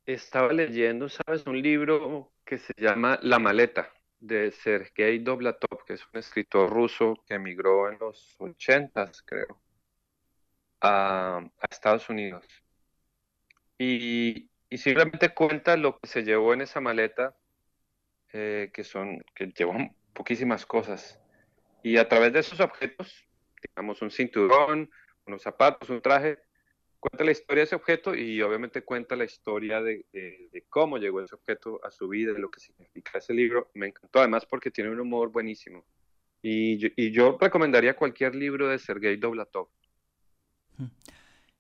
estaba 0.05 0.53
leyendo, 0.53 1.09
¿sabes? 1.09 1.45
Un 1.45 1.62
libro 1.62 2.31
que 2.45 2.57
se 2.57 2.73
llama 2.77 3.19
La 3.21 3.39
maleta 3.39 3.91
de 4.19 4.51
Sergei 4.51 5.19
Dovlatov, 5.19 5.83
que 5.85 5.93
es 5.93 6.01
un 6.13 6.19
escritor 6.19 6.69
ruso 6.69 7.23
que 7.27 7.35
emigró 7.35 7.89
en 7.89 7.99
los 7.99 8.35
ochentas, 8.39 9.21
creo, 9.23 9.62
a, 10.81 11.38
a 11.38 11.65
Estados 11.69 12.09
Unidos. 12.09 12.45
Y, 13.79 14.49
y 14.69 14.77
simplemente 14.77 15.29
cuenta 15.33 15.75
lo 15.77 15.97
que 15.97 16.07
se 16.07 16.23
llevó 16.23 16.53
en 16.53 16.61
esa 16.61 16.81
maleta, 16.81 17.35
eh, 18.33 18.69
que 18.73 18.83
son, 18.83 19.23
que 19.33 19.47
llevó 19.47 19.73
poquísimas 20.13 20.65
cosas. 20.65 21.19
Y 21.81 21.97
a 21.97 22.07
través 22.07 22.33
de 22.33 22.39
esos 22.39 22.59
objetos, 22.59 23.25
digamos 23.63 24.01
un 24.01 24.11
cinturón, 24.11 24.91
unos 25.25 25.41
zapatos, 25.41 25.89
un 25.89 26.01
traje, 26.01 26.39
cuenta 26.99 27.23
la 27.23 27.31
historia 27.31 27.61
de 27.61 27.65
ese 27.65 27.75
objeto 27.75 28.13
y 28.13 28.41
obviamente 28.41 28.81
cuenta 28.83 29.15
la 29.15 29.23
historia 29.23 29.81
de, 29.81 30.05
de- 30.11 30.49
de 30.51 30.61
cómo 30.67 30.97
llegó 30.97 31.21
ese 31.21 31.35
objeto 31.35 31.79
a 31.85 31.89
su 31.91 32.09
vida, 32.09 32.33
de 32.33 32.39
lo 32.39 32.51
que 32.51 32.59
significa 32.59 33.17
ese 33.19 33.33
libro. 33.33 33.71
Me 33.73 33.87
encantó 33.87 34.19
además 34.19 34.45
porque 34.45 34.71
tiene 34.71 34.89
un 34.89 34.99
humor 34.99 35.31
buenísimo. 35.31 35.85
Y 36.41 36.77
yo, 36.77 36.89
y 36.97 37.11
yo 37.11 37.37
recomendaría 37.39 37.95
cualquier 37.95 38.35
libro 38.35 38.67
de 38.67 38.77
Sergei 38.79 39.15
Dovlatov. 39.15 39.69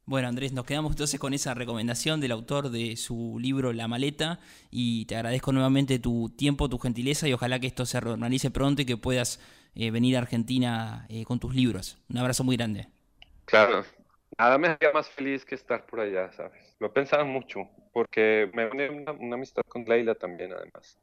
Bueno, 0.09 0.27
Andrés, 0.27 0.53
nos 0.53 0.65
quedamos 0.65 0.93
entonces 0.93 1.19
con 1.19 1.35
esa 1.35 1.53
recomendación 1.53 2.19
del 2.19 2.31
autor 2.31 2.71
de 2.71 2.95
su 2.97 3.37
libro 3.39 3.73
La 3.73 3.87
Maleta 3.87 4.39
y 4.71 5.05
te 5.05 5.15
agradezco 5.15 5.51
nuevamente 5.51 5.99
tu 5.99 6.33
tiempo, 6.35 6.67
tu 6.67 6.79
gentileza 6.79 7.27
y 7.27 7.33
ojalá 7.33 7.59
que 7.59 7.67
esto 7.67 7.85
se 7.85 8.01
normalice 8.01 8.49
pronto 8.49 8.81
y 8.81 8.87
que 8.87 8.97
puedas 8.97 9.39
eh, 9.75 9.91
venir 9.91 10.15
a 10.15 10.21
Argentina 10.21 11.05
eh, 11.09 11.25
con 11.25 11.39
tus 11.39 11.53
libros. 11.53 11.99
Un 12.09 12.17
abrazo 12.17 12.43
muy 12.43 12.57
grande. 12.57 12.87
Claro, 13.45 13.85
nada 14.35 14.57
me 14.57 14.69
haría 14.69 14.91
más 14.91 15.07
feliz 15.11 15.45
que 15.45 15.53
estar 15.53 15.85
por 15.85 15.99
allá, 15.99 16.31
¿sabes? 16.31 16.75
Lo 16.79 16.87
he 16.87 16.89
pensado 16.89 17.23
mucho 17.23 17.69
porque 17.93 18.49
me 18.55 18.65
une 18.65 18.89
una, 18.89 19.11
una 19.11 19.35
amistad 19.35 19.61
con 19.67 19.85
Leila 19.85 20.15
también, 20.15 20.53
además. 20.53 20.97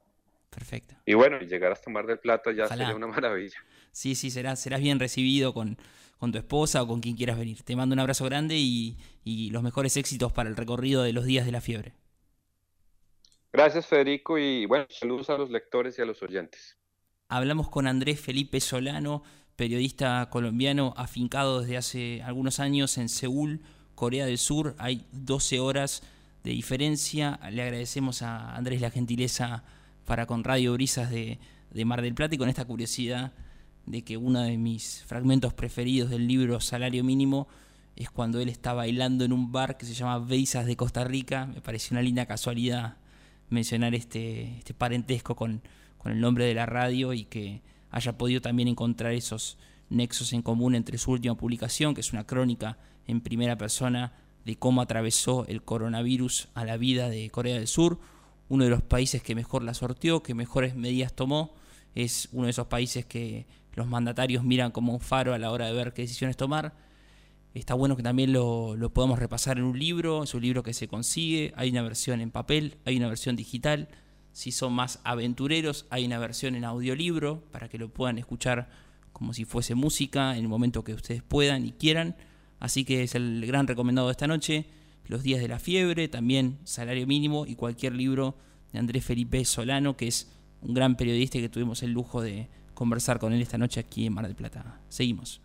Perfecto. 0.51 0.95
Y 1.05 1.15
bueno, 1.15 1.39
llegar 1.41 1.73
hasta 1.73 1.91
Mar 1.91 2.07
del 2.07 2.19
Plata 2.19 2.51
ya 2.53 2.65
Ojalá. 2.65 2.85
sería 2.85 2.97
una 2.97 3.07
maravilla. 3.07 3.59
Sí, 3.93 4.15
sí, 4.15 4.31
serás, 4.31 4.61
serás 4.61 4.81
bien 4.81 4.99
recibido 4.99 5.53
con, 5.53 5.77
con 6.19 6.33
tu 6.33 6.39
esposa 6.39 6.83
o 6.83 6.87
con 6.87 7.01
quien 7.01 7.17
quieras 7.17 7.39
venir. 7.39 7.63
Te 7.63 7.77
mando 7.77 7.93
un 7.95 8.01
abrazo 8.01 8.25
grande 8.25 8.57
y, 8.57 8.97
y 9.25 9.51
los 9.51 9.63
mejores 9.63 9.97
éxitos 9.97 10.33
para 10.33 10.49
el 10.49 10.57
recorrido 10.57 11.03
de 11.03 11.13
los 11.13 11.25
días 11.25 11.47
de 11.47 11.53
la 11.53 11.61
fiebre. 11.61 11.95
Gracias, 13.53 13.87
Federico, 13.87 14.39
y 14.39 14.67
bueno, 14.67 14.87
saludos 14.91 15.31
a 15.31 15.39
los 15.39 15.51
lectores 15.51 15.99
y 15.99 16.03
a 16.03 16.05
los 16.05 16.23
oyentes. 16.23 16.77
Hablamos 17.29 17.71
con 17.71 17.87
Andrés 17.87 18.21
Felipe 18.21 18.61
Solano, 18.61 19.23
periodista 19.57 20.29
colombiano 20.31 20.93
afincado 20.97 21.61
desde 21.63 21.77
hace 21.79 22.23
algunos 22.23 22.61
años 22.61 22.99
en 22.99 23.09
Seúl, 23.09 23.63
Corea 23.95 24.27
del 24.27 24.39
Sur. 24.39 24.75
Hay 24.79 25.07
12 25.13 25.59
horas 25.59 26.03
de 26.45 26.51
diferencia. 26.51 27.41
Le 27.51 27.63
agradecemos 27.63 28.21
a 28.21 28.55
Andrés 28.55 28.83
la 28.83 28.91
gentileza 28.91 29.65
para 30.07 30.27
con 30.27 30.45
Radio 30.45 30.73
Brisas 30.73 31.11
de, 31.11 31.39
de 31.71 31.85
Mar 31.85 32.01
del 32.01 32.15
Plata 32.15 32.35
y 32.35 32.39
con 32.39 32.49
esta 32.49 32.65
curiosidad 32.65 33.33
de 33.85 34.03
que 34.03 34.17
uno 34.17 34.41
de 34.41 34.57
mis 34.57 35.05
fragmentos 35.07 35.53
preferidos 35.53 36.09
del 36.11 36.27
libro 36.27 36.61
Salario 36.61 37.05
Mínimo 37.05 37.49
es 37.97 38.11
cuando 38.11 38.41
él 38.41 38.49
está 38.49 38.73
bailando 38.73 39.25
en 39.25 39.33
un 39.33 39.53
bar 39.53 39.77
que 39.77 39.87
se 39.87 39.95
llama 39.95 40.19
Beisas 40.19 40.67
de 40.67 40.77
Costa 40.77 41.05
Rica. 41.05 41.47
Me 41.47 41.61
pareció 41.61 41.95
una 41.95 42.03
linda 42.03 42.27
casualidad 42.27 42.97
mencionar 43.49 43.95
este, 43.95 44.59
este 44.59 44.75
parentesco 44.75 45.35
con, 45.35 45.63
con 45.99 46.13
el 46.13 46.21
nombre 46.21 46.45
de 46.45 46.55
la 46.55 46.67
radio 46.67 47.13
y 47.13 47.25
que 47.25 47.63
haya 47.91 48.19
podido 48.19 48.41
también 48.41 48.69
encontrar 48.69 49.13
esos 49.13 49.59
nexos 49.89 50.33
en 50.33 50.43
común 50.43 50.75
entre 50.75 50.99
su 50.99 51.13
última 51.13 51.37
publicación, 51.37 51.95
que 51.95 52.01
es 52.01 52.13
una 52.13 52.27
crónica 52.27 52.79
en 53.07 53.21
primera 53.21 53.57
persona 53.57 54.13
de 54.45 54.57
cómo 54.57 54.81
atravesó 54.81 55.47
el 55.47 55.63
coronavirus 55.63 56.49
a 56.55 56.65
la 56.65 56.77
vida 56.77 57.09
de 57.09 57.31
Corea 57.31 57.57
del 57.57 57.67
Sur, 57.67 57.99
uno 58.49 58.65
de 58.65 58.71
los 58.71 58.83
países 58.83 59.23
que 59.23 59.35
mejor 59.35 59.63
la 59.63 59.75
sorteó, 59.75 60.23
que 60.23 60.35
mejores 60.35 60.75
medidas 60.75 61.13
tomó, 61.15 61.55
es 61.95 62.29
uno 62.33 62.45
de 62.45 62.51
esos 62.51 62.67
países 62.67 63.05
que 63.05 63.47
los 63.75 63.87
mandatarios 63.87 64.45
miran 64.45 64.71
como 64.71 64.93
un 64.93 65.01
faro 65.01 65.35
a 65.35 65.39
la 65.39 65.51
hora 65.51 65.67
de 65.67 65.73
ver 65.73 65.93
qué 65.93 66.03
decisiones 66.03 66.37
tomar. 66.37 66.75
Está 67.55 67.75
bueno 67.75 67.97
que 67.97 68.03
también 68.03 68.33
lo, 68.33 68.77
lo 68.77 68.93
podamos 68.93 69.19
repasar 69.19 69.59
en 69.59 69.65
un 69.65 69.79
libro, 69.79 70.25
es 70.25 70.35
un 70.35 70.43
libro 70.43 70.63
que 70.63 70.75
se 70.75 70.89
consigue, 70.89 71.53
hay 71.57 71.71
una 71.71 71.83
versión 71.83 72.21
en 72.21 72.31
papel, 72.31 72.77
hay 72.85 72.97
una 72.97 73.09
versión 73.09 73.35
digital, 73.35 73.89
si 74.37 74.53
son 74.53 74.75
más 74.75 75.01
aventureros 75.03 75.87
hay 75.89 76.05
una 76.05 76.19
versión 76.19 76.57
en 76.57 76.65
audiolibro 76.67 77.41
para 77.53 77.71
que 77.71 77.79
lo 77.79 77.89
puedan 77.89 78.19
escuchar 78.19 78.69
como 79.15 79.33
si 79.33 79.47
fuese 79.47 79.75
música 79.75 80.37
en 80.37 80.43
el 80.43 80.49
momento 80.49 80.85
que 80.85 80.93
ustedes 80.93 81.23
puedan 81.23 81.65
y 81.65 81.73
quieran. 81.73 82.17
Así 82.61 82.85
que 82.85 83.03
es 83.03 83.15
el 83.15 83.47
gran 83.47 83.67
recomendado 83.67 84.09
de 84.09 84.13
esta 84.13 84.27
noche. 84.27 84.67
Los 85.09 85.23
días 85.23 85.41
de 85.41 85.49
la 85.49 85.59
fiebre, 85.59 86.09
también 86.09 86.59
Salario 86.65 87.07
Mínimo 87.07 87.47
y 87.47 87.55
cualquier 87.55 87.95
libro 87.95 88.37
de 88.73 88.79
Andrés 88.79 89.05
Felipe 89.05 89.45
Solano, 89.45 89.97
que 89.97 90.09
es 90.09 90.29
un 90.63 90.75
gran 90.75 90.97
periodista 90.97 91.39
y 91.39 91.43
que 91.43 91.49
tuvimos 91.49 91.83
el 91.83 91.93
lujo 91.93 92.21
de 92.21 92.49
conversar 92.75 93.19
con 93.19 93.33
él 93.33 93.41
esta 93.41 93.59
noche 93.59 93.81
aquí 93.81 94.07
en 94.07 94.15
Mar 94.15 94.27
del 94.27 94.35
Plata. 94.35 94.81
Seguimos. 94.89 95.41